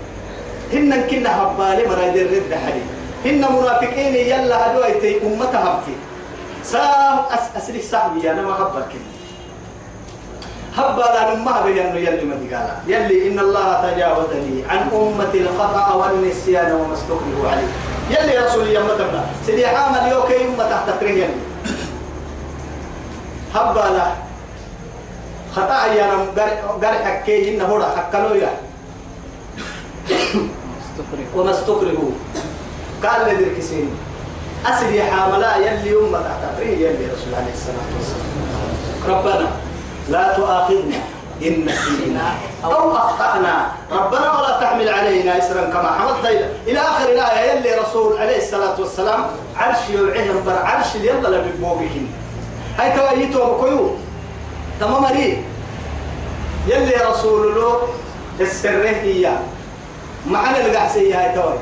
هن 0.73 1.01
كنا 1.09 1.41
هبالي 1.41 1.87
مرة 1.87 2.03
يدير 2.05 2.27
رد 2.31 2.53
حدي 2.53 2.83
هن 3.25 3.41
منافقين 3.55 4.15
يلا 4.15 4.71
هدويتي 4.71 5.21
أمتها 5.25 5.63
هبتي. 5.63 5.95
ساه 6.63 7.33
أس 7.33 7.45
أسري 7.57 7.81
صاحبي 7.81 8.31
أنا 8.31 8.41
ما 8.41 8.53
خبرك 8.53 8.91
هبا 10.77 11.01
لا 11.01 11.35
نما 11.35 11.61
بيان 11.61 11.97
يلي 11.97 12.25
ما 12.25 12.35
قال 12.35 12.67
يلي 12.87 13.27
إن 13.27 13.39
الله 13.39 13.67
تجاوز 13.91 14.29
لي 14.33 14.63
عن 14.69 14.77
أمة 14.93 15.33
الخطأ 15.33 15.93
والنسيان 15.93 16.71
وما 16.71 16.93
استكرهوا 16.93 17.49
عليه. 17.51 17.67
يلي 18.09 18.45
رسول 18.45 18.67
يا 18.67 18.79
متبنا 18.79 19.25
سيدي 19.45 19.65
عامل 19.65 20.11
يوكي 20.11 20.45
أمة 20.45 20.69
تحت 20.69 20.89
تكريه 20.89 21.23
يلي. 21.23 21.35
هبا 23.55 23.79
لا. 23.79 24.07
خطأ 25.55 25.85
يا 25.85 26.05
نم 26.15 26.25
قال 26.83 26.95
حكي 27.05 27.55
إن 27.55 27.61
هو 27.61 27.83
حكلوا 27.83 28.35
يا. 28.35 28.51
وما 31.35 31.51
استكرهوا 31.51 32.11
قال 33.03 33.19
لي 33.27 33.45
دركسين 33.45 33.89
أسري 34.65 35.03
حاملا 35.03 35.57
يلي 35.57 35.93
أمة 35.99 36.19
تحتقريه 36.21 36.77
يلي 36.87 37.05
رسول 37.13 37.33
عليه 37.35 37.53
الصلاة 37.53 37.89
والسلام. 37.97 38.29
ربنا. 39.07 39.47
لا 40.09 40.33
تؤاخذنا 40.33 40.97
إن 41.41 41.65
نسينا 41.65 42.33
أو 42.65 42.91
أخطأنا. 42.91 43.71
ربنا 43.91 44.39
ولا 44.39 44.59
تحمل 44.61 44.89
علينا 44.89 45.37
إسرا 45.37 45.61
كما 45.61 45.91
حملت 45.91 46.25
إلى, 46.67 46.79
آخر 46.79 47.09
الآية 47.09 47.51
يلي 47.51 47.75
رسول 47.81 48.17
عليه 48.17 48.37
الصلاة 48.37 48.79
والسلام 48.79 49.25
عرش 49.57 49.89
يوعيهم 49.89 50.43
بر 50.45 50.57
عرش 50.63 50.95
يلا 50.95 51.27
لبقوبهم 51.27 52.07
هاي 52.79 52.97
توايتوا 52.97 53.57
بكيو؟ 53.57 53.95
تمام 54.79 55.05
ري 55.05 55.43
يلي 56.67 56.95
رسول 57.09 57.55
له 57.55 57.87
السره 58.39 58.89
إياه 58.89 59.39
معنا 60.27 60.65
القعسية 60.65 61.19
هاي 61.21 61.35
تواي 61.35 61.57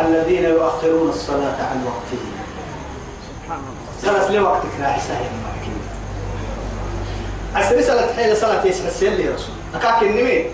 الذين 0.00 0.44
يؤخرون 0.44 1.08
الصلاة 1.08 1.56
عن 1.70 1.84
وقتها 1.86 2.32
سلس 4.02 4.30
لوقتك 4.30 4.70
لا 4.80 4.86
عساهم 4.86 5.42
أسري 7.56 7.82
صلاة 7.82 8.14
حين 8.16 8.34
صلاة 8.34 8.66
يسمع 8.66 8.88
السيل 8.88 9.20
يا 9.20 9.34
رسول. 9.34 9.54
أكاك 9.74 10.02
النمي 10.02 10.46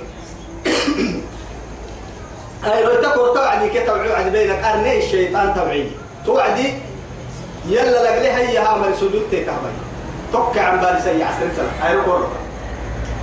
أي 2.65 2.85
لو 2.85 3.03
تقول 3.03 3.35
توعدي 3.35 3.69
كي 3.69 3.81
توعي 3.81 4.09
وعد 4.09 4.33
بينك. 4.33 4.65
أرني 4.65 4.99
الشيطان 4.99 5.55
توعي 5.55 5.91
توعدي. 6.27 6.75
يلا 7.69 8.03
لقلي 8.03 8.31
هي 8.31 8.59
هامل 8.59 8.97
سجود 8.97 9.23
تكابي 9.33 9.73
توقع 10.33 10.63
عن 10.63 10.81
بالي 10.81 11.01
سيء 11.05 11.27
أسري 11.31 11.51
صلاة 11.57 11.89
أي 11.89 11.95
لو 11.95 12.03
قرر 12.03 12.29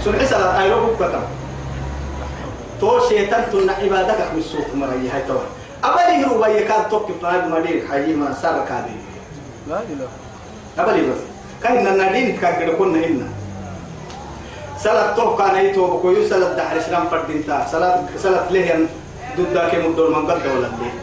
سنحي 0.05 0.25
صلاة 0.25 0.63
أي 0.63 0.69
لو 0.69 0.85
بكتم 0.85 1.23
تو 2.81 3.09
شيطان 3.09 3.43
تنا 3.51 3.73
عبادك 3.73 4.33
من 4.33 4.39
السوق 4.39 4.75
مرأي. 4.75 5.09
هاي 5.09 5.21
توعي 5.27 5.45
أبلي 5.83 6.25
هو 6.25 6.41
بي 6.41 6.63
كان 6.63 6.89
توقف 6.89 7.11
فهد 7.21 7.47
مدير 7.47 7.87
حي 7.91 8.13
ما 8.13 8.33
سابق 8.41 8.71
هذه. 8.71 8.95
لا 9.69 9.79
إله. 9.79 10.07
أبلي 10.79 11.01
بس. 11.01 11.21
كأن 11.63 11.87
النادين 11.87 12.37
كان 12.37 12.59
كده 12.59 12.73
كنا 12.73 13.05
هنا 13.05 13.27
صلاة 14.85 15.17
تو 15.17 15.33
كان 15.33 15.55
يتو 15.65 15.97
كويو 15.97 16.29
صلاة 16.29 16.53
دحر 16.53 16.77
إسلام 16.77 17.09
فردينتا. 17.09 17.65
صلاة 17.73 18.05
صلاة 18.21 18.53
لهن 18.53 18.85
ضد 19.33 19.49
ذاك 19.49 19.81
مدور 19.81 20.13
من 20.13 20.29
قد 20.29 20.45
ولا 20.45 20.69
ليه 20.77 20.93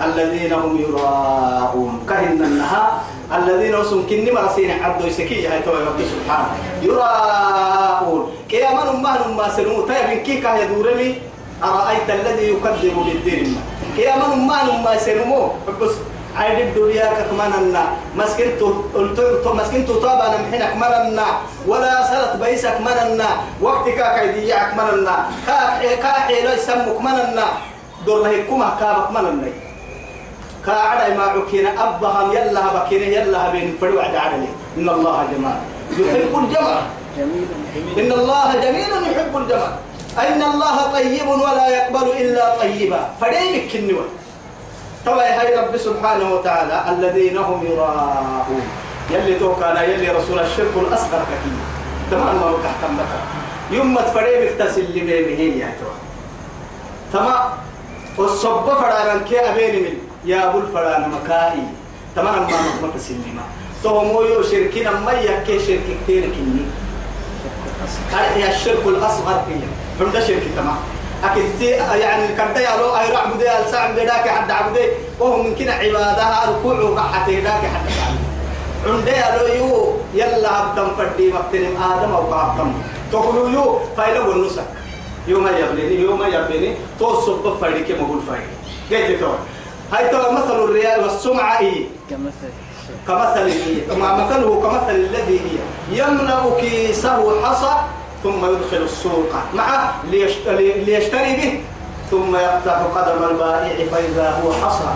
الذين 0.00 0.52
هم 0.52 0.80
يراءون. 0.80 2.08
كهن 2.08 2.40
النها 2.40 2.84
الذين 3.28 3.74
هم 3.74 4.00
كني 4.08 4.30
مرسين 4.32 4.70
عبد 4.80 5.04
يسكي. 5.04 5.44
هاي 5.44 5.60
تو 5.60 5.76
رب 5.76 6.00
سبحانه. 6.00 6.56
يراءون. 6.88 8.22
كيما 8.48 8.92
ما 9.04 9.12
ما 9.36 9.46
سلموا 9.52 9.84
طيب 9.84 10.24
كي 10.24 10.40
كه 10.40 10.56
يدورني 10.64 11.20
أرأيت 11.60 12.08
الذي 12.08 12.44
يكذب 12.56 12.96
بالدين. 12.96 13.60
كيما 13.92 14.40
ما 14.48 14.58
ما 14.80 14.96
سلموا 14.96 15.68
بس 15.80 15.94
عيد 16.38 16.58
الدنيا 16.66 17.06
كماننا 17.28 17.84
مسكن 18.16 18.48
تو 19.44 19.50
مسكن 19.58 19.86
تو 19.86 19.94
طابا 20.04 20.26
نمحنك 20.38 20.72
مننا 20.82 21.26
ولا 21.66 21.94
سلط 22.10 22.32
بيسك 22.42 22.76
مننا 22.80 23.28
وقت 23.60 23.88
كاك 23.88 24.16
يديعك 24.28 24.70
مننا 24.78 25.16
كاك 25.46 25.82
كاك 26.02 26.28
لو 26.44 26.52
يسمك 26.54 26.98
مننا 27.06 27.46
دور 28.06 28.18
له 28.22 28.34
كما 28.48 28.68
كابك 28.80 29.10
مننا 29.10 29.50
كاعد 30.66 31.16
ما 31.16 31.24
عكينا 31.34 31.70
أبهم 31.84 32.28
يلا 32.36 32.62
بكينا 32.74 33.06
يلا 33.16 33.42
بين 33.52 33.76
فروا 33.80 34.02
عد 34.02 34.14
عدلي 34.14 34.50
إن 34.78 34.88
الله 34.88 35.16
جمال. 35.32 35.58
يحب 35.98 36.34
الجمال 36.44 36.82
إن 37.98 38.10
الله 38.12 38.48
جميل 38.64 38.90
يحب 39.10 39.32
الجمال 39.36 39.72
أن 40.18 40.40
الله 40.42 40.76
طيب 40.92 41.28
ولا 41.28 41.66
يقبل 41.68 42.06
إلا 42.20 42.44
طيبا. 42.60 43.00
فديمك 43.20 43.70
النوى. 43.74 44.06
طبعا 45.08 45.24
هاي 45.24 45.56
رب 45.56 45.76
سبحانه 45.76 46.32
وتعالى 46.34 46.76
الذين 46.92 47.36
هم 47.38 47.64
يراءون. 47.64 48.64
يلي 49.10 49.34
توكانا 49.40 49.82
يلي 49.82 50.08
رسول 50.08 50.38
الشرك 50.38 50.74
الأصغر 50.76 51.22
كثير. 51.32 51.58
تمام 52.10 52.36
ما 52.36 52.44
وقع 52.44 52.72
تمك 52.82 53.10
يوم 53.70 53.96
تفريم 53.96 54.40
اغتسل 54.48 54.84
لبيبه 54.92 55.40
يا 55.64 55.72
ترى 55.80 55.96
تمام. 57.12 57.44
والصب 58.18 58.66
فرارن 58.68 59.24
كي 59.24 59.40
أبين 59.40 59.74
من 59.82 59.96
يا 60.24 60.50
أبو 60.50 60.58
الفران 60.58 61.10
مكائي. 61.10 61.64
تمام 62.16 62.34
ما 62.50 62.58
مكمك 62.68 63.00
سلما 63.00 63.44
تو 63.82 64.22
يو 64.22 64.42
شركنا 64.42 64.90
ما 65.00 65.12
يكي 65.12 65.58
شرك 65.58 65.88
كتير 66.04 66.22
كني. 66.36 66.64
هذا 68.12 68.48
الشرك 68.50 68.84
الأصغر 68.86 69.38
فيه 69.48 69.64
عند 70.04 70.16
شرك 70.20 70.44
تمام. 70.56 70.76
أكيد 71.24 71.60
يعني 72.00 72.28
كرده 72.36 72.60
يالو 72.60 72.96
أي 72.96 73.12
رعب 73.12 73.38
ده 73.38 73.66
الساعة 73.66 73.92
بداك 73.92 74.28
حد 74.28 74.50
عبده 74.50 74.80
وهو 75.20 75.42
من 75.42 75.54
كنا 75.54 75.72
عبادها 75.72 76.50
ركوع 76.50 76.80
وقحته 76.80 77.40
داك 77.40 77.62
حد 77.74 77.86
عند 78.86 79.08
يالو 79.08 79.46
يو 79.54 79.92
يلا 80.14 80.60
هبتم 80.62 80.88
فردي 80.98 81.32
مقتنم 81.32 81.82
آدم 81.82 82.12
أو 82.14 82.22
قابتم. 82.22 82.72
تقولوا 83.12 83.48
يو 83.50 83.78
فايلة 83.96 84.28
والنسك 84.28 84.64
يوم 85.26 85.46
يبليني 85.48 86.02
يوم 86.02 86.22
يبليني 86.22 86.74
تو 86.98 87.20
صب 87.20 87.58
فردي 87.60 87.80
كم 87.80 88.04
أقول 88.04 88.20
فايلة 88.28 89.08
قلت 89.08 89.20
تو. 89.20 89.32
هاي 89.92 90.08
تو 90.08 90.30
مثل 90.32 90.64
الرياء 90.64 91.02
والسمعة 91.02 91.58
إيه؟ 91.58 91.84
كمثل. 92.10 92.52
كمثل 93.08 93.46
إيه؟ 93.46 93.96
مثله 93.96 94.60
كمثل 94.62 94.94
الذي 94.94 95.40
هي. 95.40 95.58
يملأ 95.98 96.40
كيسه 96.60 97.44
حصى 97.44 97.72
ثم 98.22 98.44
يدخل 98.44 98.82
السوق 98.82 99.32
معه 99.54 99.94
ليشتري, 100.10 100.84
به 101.38 101.60
ثم 102.10 102.36
يفتح 102.36 102.78
قدم 102.96 103.24
البائع 103.30 103.76
فإذا 103.92 104.40
هو 104.42 104.52
حصى 104.52 104.90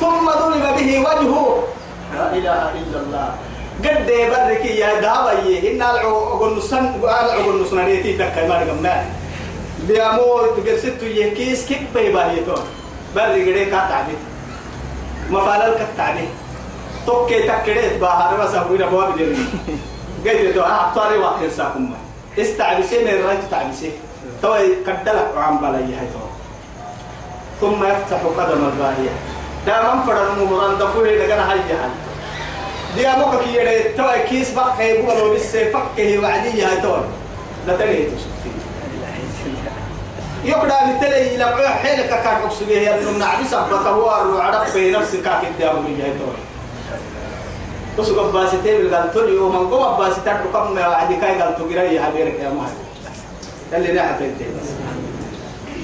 ثم 0.00 0.26
ضرب 0.26 0.76
به 0.76 0.90
وجهه. 0.98 1.64
لا 2.14 2.32
إله 2.32 2.62
إلا 2.80 2.98
الله. 3.02 3.28
قد 3.84 4.08
برك 4.08 4.64
يا 4.64 5.00
دابي؟ 5.00 5.72
إن 5.72 5.82
العقل 5.82 6.56
نسن 6.58 7.00
العقل 7.02 7.62
نسن 7.62 7.78
ريتي 7.84 8.12
تكاي 8.12 8.48
ما 8.48 8.64
نقمنا 8.64 9.04
بيامو 9.88 10.56
تقرسيت 10.56 11.02
يكيس 11.02 11.66
كيف 11.68 11.80
بيباهي 11.94 12.40
تو؟ 12.44 12.56
برك 13.16 13.46
قد 13.48 13.68
كاتعني 13.70 14.16
مفعل 15.30 15.60
الكتعني 15.60 16.26
توكي 17.06 17.42
تكريت 17.42 18.00
باهر 18.00 18.36
بس 18.40 18.54
أقول 18.54 18.82
أبواب 18.82 19.16
جري 19.16 19.36
قد 20.26 20.54
تو 20.54 20.60
أعطاري 20.60 21.18
واحد 21.18 21.48
ساكم. 21.56 21.94
استعبسي 22.38 23.04
من 23.04 23.24
رأيت 23.26 23.40
تعبسي 23.50 23.90
تو 24.42 24.54
كدلك 24.86 25.30
عن 25.36 25.58
بلاي 25.58 25.84
هاي 25.84 26.06
تو. 26.12 26.26
ثم 27.60 27.84
يفتح 27.84 28.20
قدم 28.38 28.64
الباهية. 28.64 29.14
دا 29.66 29.94
من 29.94 30.02
فرد 30.06 30.38
ممران 30.38 30.78
دفوه 30.78 31.08
لغنا 31.08 31.52
هاي 31.52 31.58
جهل 31.68 31.90
دي 32.96 33.08
أموك 33.08 33.42
كي 33.42 33.54
يري 33.54 33.82
تو 33.82 34.04
كيس 34.28 34.50
بقى 34.50 34.90
يبقى 34.90 35.18
لو 35.18 35.34
بس 35.34 35.56
فكه 35.56 36.18
وعدي 36.18 36.62
هاي 36.64 36.80
تو. 36.80 36.96
لا 37.66 37.76
تلي 37.76 38.08
يقدر 40.44 40.74
مثلي 40.96 41.36
لقوا 41.36 41.68
حيلك 41.68 42.08
كان 42.08 42.48
قصبيه 42.48 42.78
يا 42.78 42.94
ابن 42.94 43.18
نعبس 43.18 43.54
فتوار 43.54 44.26
وعرف 44.26 44.70
في 44.70 44.90
نفسك 44.90 45.22
كاك 45.22 45.42
الدار 45.44 45.74
من 45.76 46.00
هاي 46.00 46.12
اللي 47.98 48.96
قال 48.96 49.12
تولي 49.12 49.34
يوم 49.34 49.70
باسيتين 49.98 50.34
كم 50.52 50.74
ما 50.74 50.82
عادي 50.82 51.16
كاي 51.16 51.40
قال 51.42 51.56
تجري 51.56 51.94
يا 51.94 52.02
حبيبك 52.02 52.40
يا 52.40 52.50
مهد 52.50 52.76
اللي 53.72 53.92
نحت 53.92 54.22
انت 54.22 54.40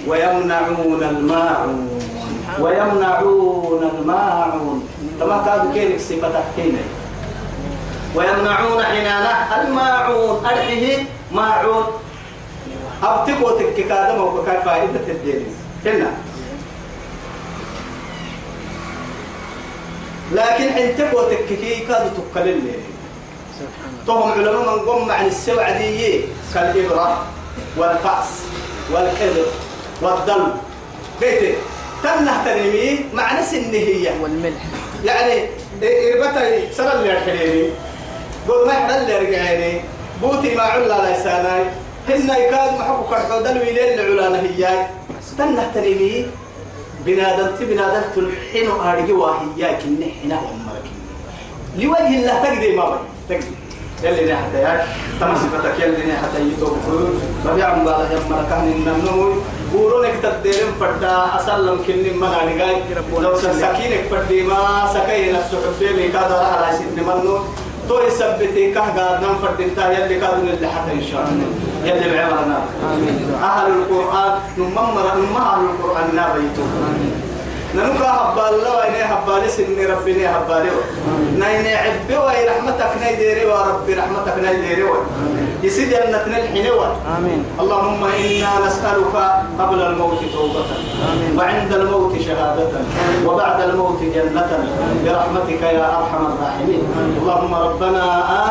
ويمنعون 0.06 1.02
الماعون 1.02 1.88
ويمنعون 2.60 3.90
الماعون 3.98 4.88
كما 5.20 5.42
كانوا 5.46 5.72
كينك 5.74 6.00
صفتك 6.00 6.44
كينك 6.56 6.84
ويمنعون 8.14 8.82
حنانه 8.84 9.62
الماعون 9.62 10.46
أرحه 10.46 11.04
ماعون 11.32 11.84
أبتكو 13.02 13.50
تككادم 13.50 14.20
وكاي 14.22 14.62
فائدة 14.64 15.06
الدين 15.08 15.46
هنا 15.86 16.10
لكن 20.33 20.64
انت 20.64 21.14
وتككي 21.14 21.87
كادوا 21.89 22.11
تكلل 22.33 22.61
تهم 24.07 24.33
علماء 24.33 24.76
من 24.76 24.89
قم 24.89 25.11
عن 25.11 25.26
السوعدية. 25.26 26.20
كالإبرة 26.55 27.26
والفأس 27.76 28.28
والكذب 28.93 29.47
والدم 30.03 30.45
بيتي 31.20 31.55
تنه 32.03 32.45
تنمي 32.45 33.05
مع 33.12 33.39
نفس 33.39 33.55
النهية 33.55 34.11
والملح. 34.22 34.62
يعني 35.05 35.49
إربتي 35.83 36.74
سنة 36.74 36.93
اللي 36.93 37.12
الحليني 37.12 37.68
قول 38.49 38.66
ما 38.66 38.72
يحنا 38.72 39.03
اللي 39.03 39.18
رجعيني. 39.18 39.80
بوتي 40.22 40.55
ما 40.55 40.62
علا 40.62 41.12
لساناي 41.12 41.64
هن 42.09 42.30
يكاد 42.30 42.72
محبو 42.78 43.03
كرحو 43.03 43.41
دلوي 43.41 43.72
لين 43.72 43.99
العلا 43.99 44.28
نهياي 44.28 44.87
تنه 45.39 45.70
تنمي 45.74 46.26
بنادم 47.07 47.48
بنادم 47.61 48.03
تلحين 48.16 48.70
أرجع 48.70 49.14
واهياك 49.14 49.80
النحنا 49.84 50.36
ومرك 50.46 50.86
لوجه 51.78 52.14
الله 52.18 52.36
تقدي 52.44 52.76
ما 52.76 52.84
بي 52.90 52.98
تقدي 53.28 53.55
يلي 54.03 54.32
نحت 54.32 54.55
يا 54.55 54.86
تمسفتك 55.20 55.80
يلي 55.80 56.12
نحت 56.12 56.34
يتوب. 56.40 56.76
ربيع 57.46 57.74
مبالغ 57.74 58.12
يا 58.12 58.20
مركان 58.30 58.64
النمو 58.76 59.32
بورونك 59.72 60.14
تديرم 60.22 60.72
فدا 60.80 61.16
أسلم 61.38 61.78
كني 61.86 62.11
من 62.11 62.32
أنجاي 62.42 62.76
لو 63.18 63.36
سكينك 63.38 64.05
فدي 64.11 64.42
ما 64.42 64.90
سكين 64.94 65.36
السحفين 65.36 66.12
كذا 66.12 66.38
على 66.53 66.76
سيدنا 66.78 67.03
منو. 67.14 67.38
تو 67.89 68.01
يثبتي 68.07 68.72
كه 68.74 68.80
قادنا 68.80 69.28
فردتا 69.43 69.93
يلي 69.93 70.20
كادون 70.20 70.49
اللي 70.49 70.68
حتى 70.68 70.93
إن 70.93 71.03
شاء 71.12 71.22
الله. 71.28 71.49
يلي 71.85 72.16
بعمرنا 72.16 72.59
أهل 73.43 73.70
القرآن 73.72 74.33
نممر 74.59 75.07
نمم 75.16 75.37
أهل 75.37 75.61
القرآن 75.70 76.14
نابيتو 76.16 76.62
ننكا 77.74 78.09
هبال 78.11 78.55
الله 78.55 78.76
وإني 78.76 79.03
هبالي 79.03 79.49
سني 79.49 79.87
ربني 79.87 80.26
هبالي 80.28 80.70
نيني 81.41 81.74
عبي 81.74 82.16
وإي 82.16 82.49
رحمتك 82.49 82.91
نيديري 83.03 83.45
وربي 83.47 83.95
رحمتك 83.95 84.35
نيديري 84.45 84.85
يسيد 85.62 85.90
جنتنا 85.90 86.36
الحين 86.42 86.66
آمين. 87.18 87.44
اللهم 87.60 88.04
إنا 88.04 88.66
نسألك 88.66 89.14
قبل 89.60 89.80
الموت 89.82 90.20
توبة. 90.34 90.66
آمين. 91.12 91.38
وعند 91.38 91.72
الموت 91.72 92.12
شهادة. 92.26 92.72
وبعد 93.26 93.60
الموت 93.60 94.00
جنة. 94.14 94.50
برحمتك 95.04 95.62
يا 95.62 95.86
أرحم 95.98 96.22
الراحمين. 96.32 96.82
اللهم 97.22 97.54
ربنا 97.54 98.04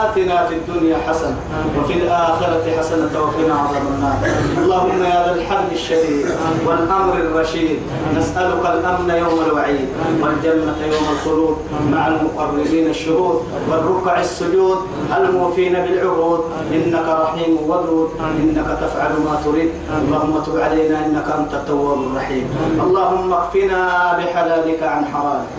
آتنا 0.04 0.46
في 0.48 0.56
الدنيا 0.56 0.98
حسنة. 1.08 1.36
وفي 1.78 1.94
الآخرة 1.94 2.64
حسنة 2.80 3.14
وقنا 3.22 3.56
عذاب 3.56 3.86
النار. 3.96 4.18
اللهم 4.58 5.04
يا 5.04 5.20
ذا 5.26 5.34
الحبل 5.36 5.72
الشديد 5.74 6.26
والأمر 6.66 7.14
الرشيد. 7.14 7.80
نسألك 8.18 8.64
الأمن 8.66 9.10
يوم 9.10 9.38
الوعيد. 9.48 9.88
والجنة 10.22 10.80
يوم 10.94 11.06
الخلود. 11.16 11.58
مع 11.92 12.08
المقربين 12.08 12.90
الشهود. 12.90 13.38
والركع 13.70 14.20
السجود. 14.20 14.78
الموفين 15.18 15.74
بالعهود. 15.74 16.42
إنك 16.72 17.01
إنك 17.02 17.10
رحيم 17.10 17.58
ودود. 17.70 18.10
إنك 18.22 18.70
تفعل 18.82 19.14
ما 19.26 19.42
تريد. 19.46 19.70
اللهم 19.90 20.34
تب 20.46 20.58
علينا 20.60 21.06
إنك 21.06 21.28
أنت 21.40 21.54
التواب 21.54 22.00
الرحيم. 22.08 22.46
اللهم 22.86 23.34
اكفنا 23.34 23.82
بحلالك 24.18 24.82
عن 24.84 25.06
حرامك. 25.06 25.50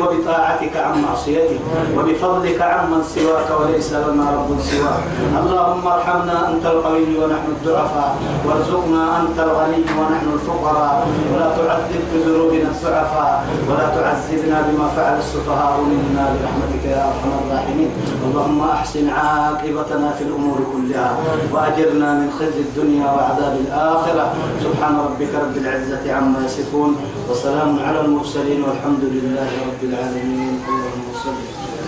وبطاعتك 0.00 0.74
عن 0.76 0.94
معصيتك. 1.02 1.60
وبفضلك 1.96 2.60
عمن 2.62 3.02
سواك 3.14 3.48
وليس 3.60 3.92
لنا 3.92 4.26
رب 4.36 4.50
سواك. 4.58 5.02
اللهم 5.42 5.84
ارحمنا 5.86 6.36
أنت 6.50 6.64
القوي 6.66 7.14
ونحن 7.18 7.48
الضعفاء. 7.56 8.12
وارزقنا 8.46 9.02
أنت 9.20 9.38
الغني 9.38 9.82
ونحن 9.98 10.26
الفقراء. 10.34 11.06
ولا 11.32 11.48
تعذب 11.56 12.02
بذنوبنا 12.12 12.68
الضعفاء. 12.74 13.34
ولا 13.68 13.86
تعذبنا 13.96 14.56
بما 14.66 14.86
فعل 14.96 15.16
السفهاء 15.18 15.74
منا 15.90 16.24
برحمتك 16.34 16.84
يا 16.94 17.02
أرحم 17.10 17.30
الراحمين. 17.42 17.90
اللهم 18.26 18.60
أحسن 18.70 19.06
عاقبتنا 19.08 20.08
في 20.18 20.22
الأمور 20.24 20.58
كلها. 20.72 21.10
وأجرنا 21.52 22.08
من 22.14 22.28
خزي 22.38 22.60
الدنيا 22.68 23.06
وعذاب 23.06 23.54
الآخرة. 23.66 24.24
سبحان 24.64 24.94
ربك 24.96 25.32
رب 25.34 25.56
العزة 25.56 26.04
عما 26.12 26.38
يصفون. 26.46 26.96
وسلام 27.30 27.78
على 27.78 28.00
المرسلين 28.00 28.60
والحمد 28.64 29.04
لله 29.14 29.50
رب 29.68 29.82
العالمين. 29.82 30.54
اللهم 30.68 31.06
صل 31.24 31.38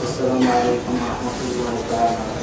وسلم 0.04 0.42
عليكم 0.56 0.92
ورحمة 1.02 1.38
الله 1.50 1.76
تعالى. 1.90 2.33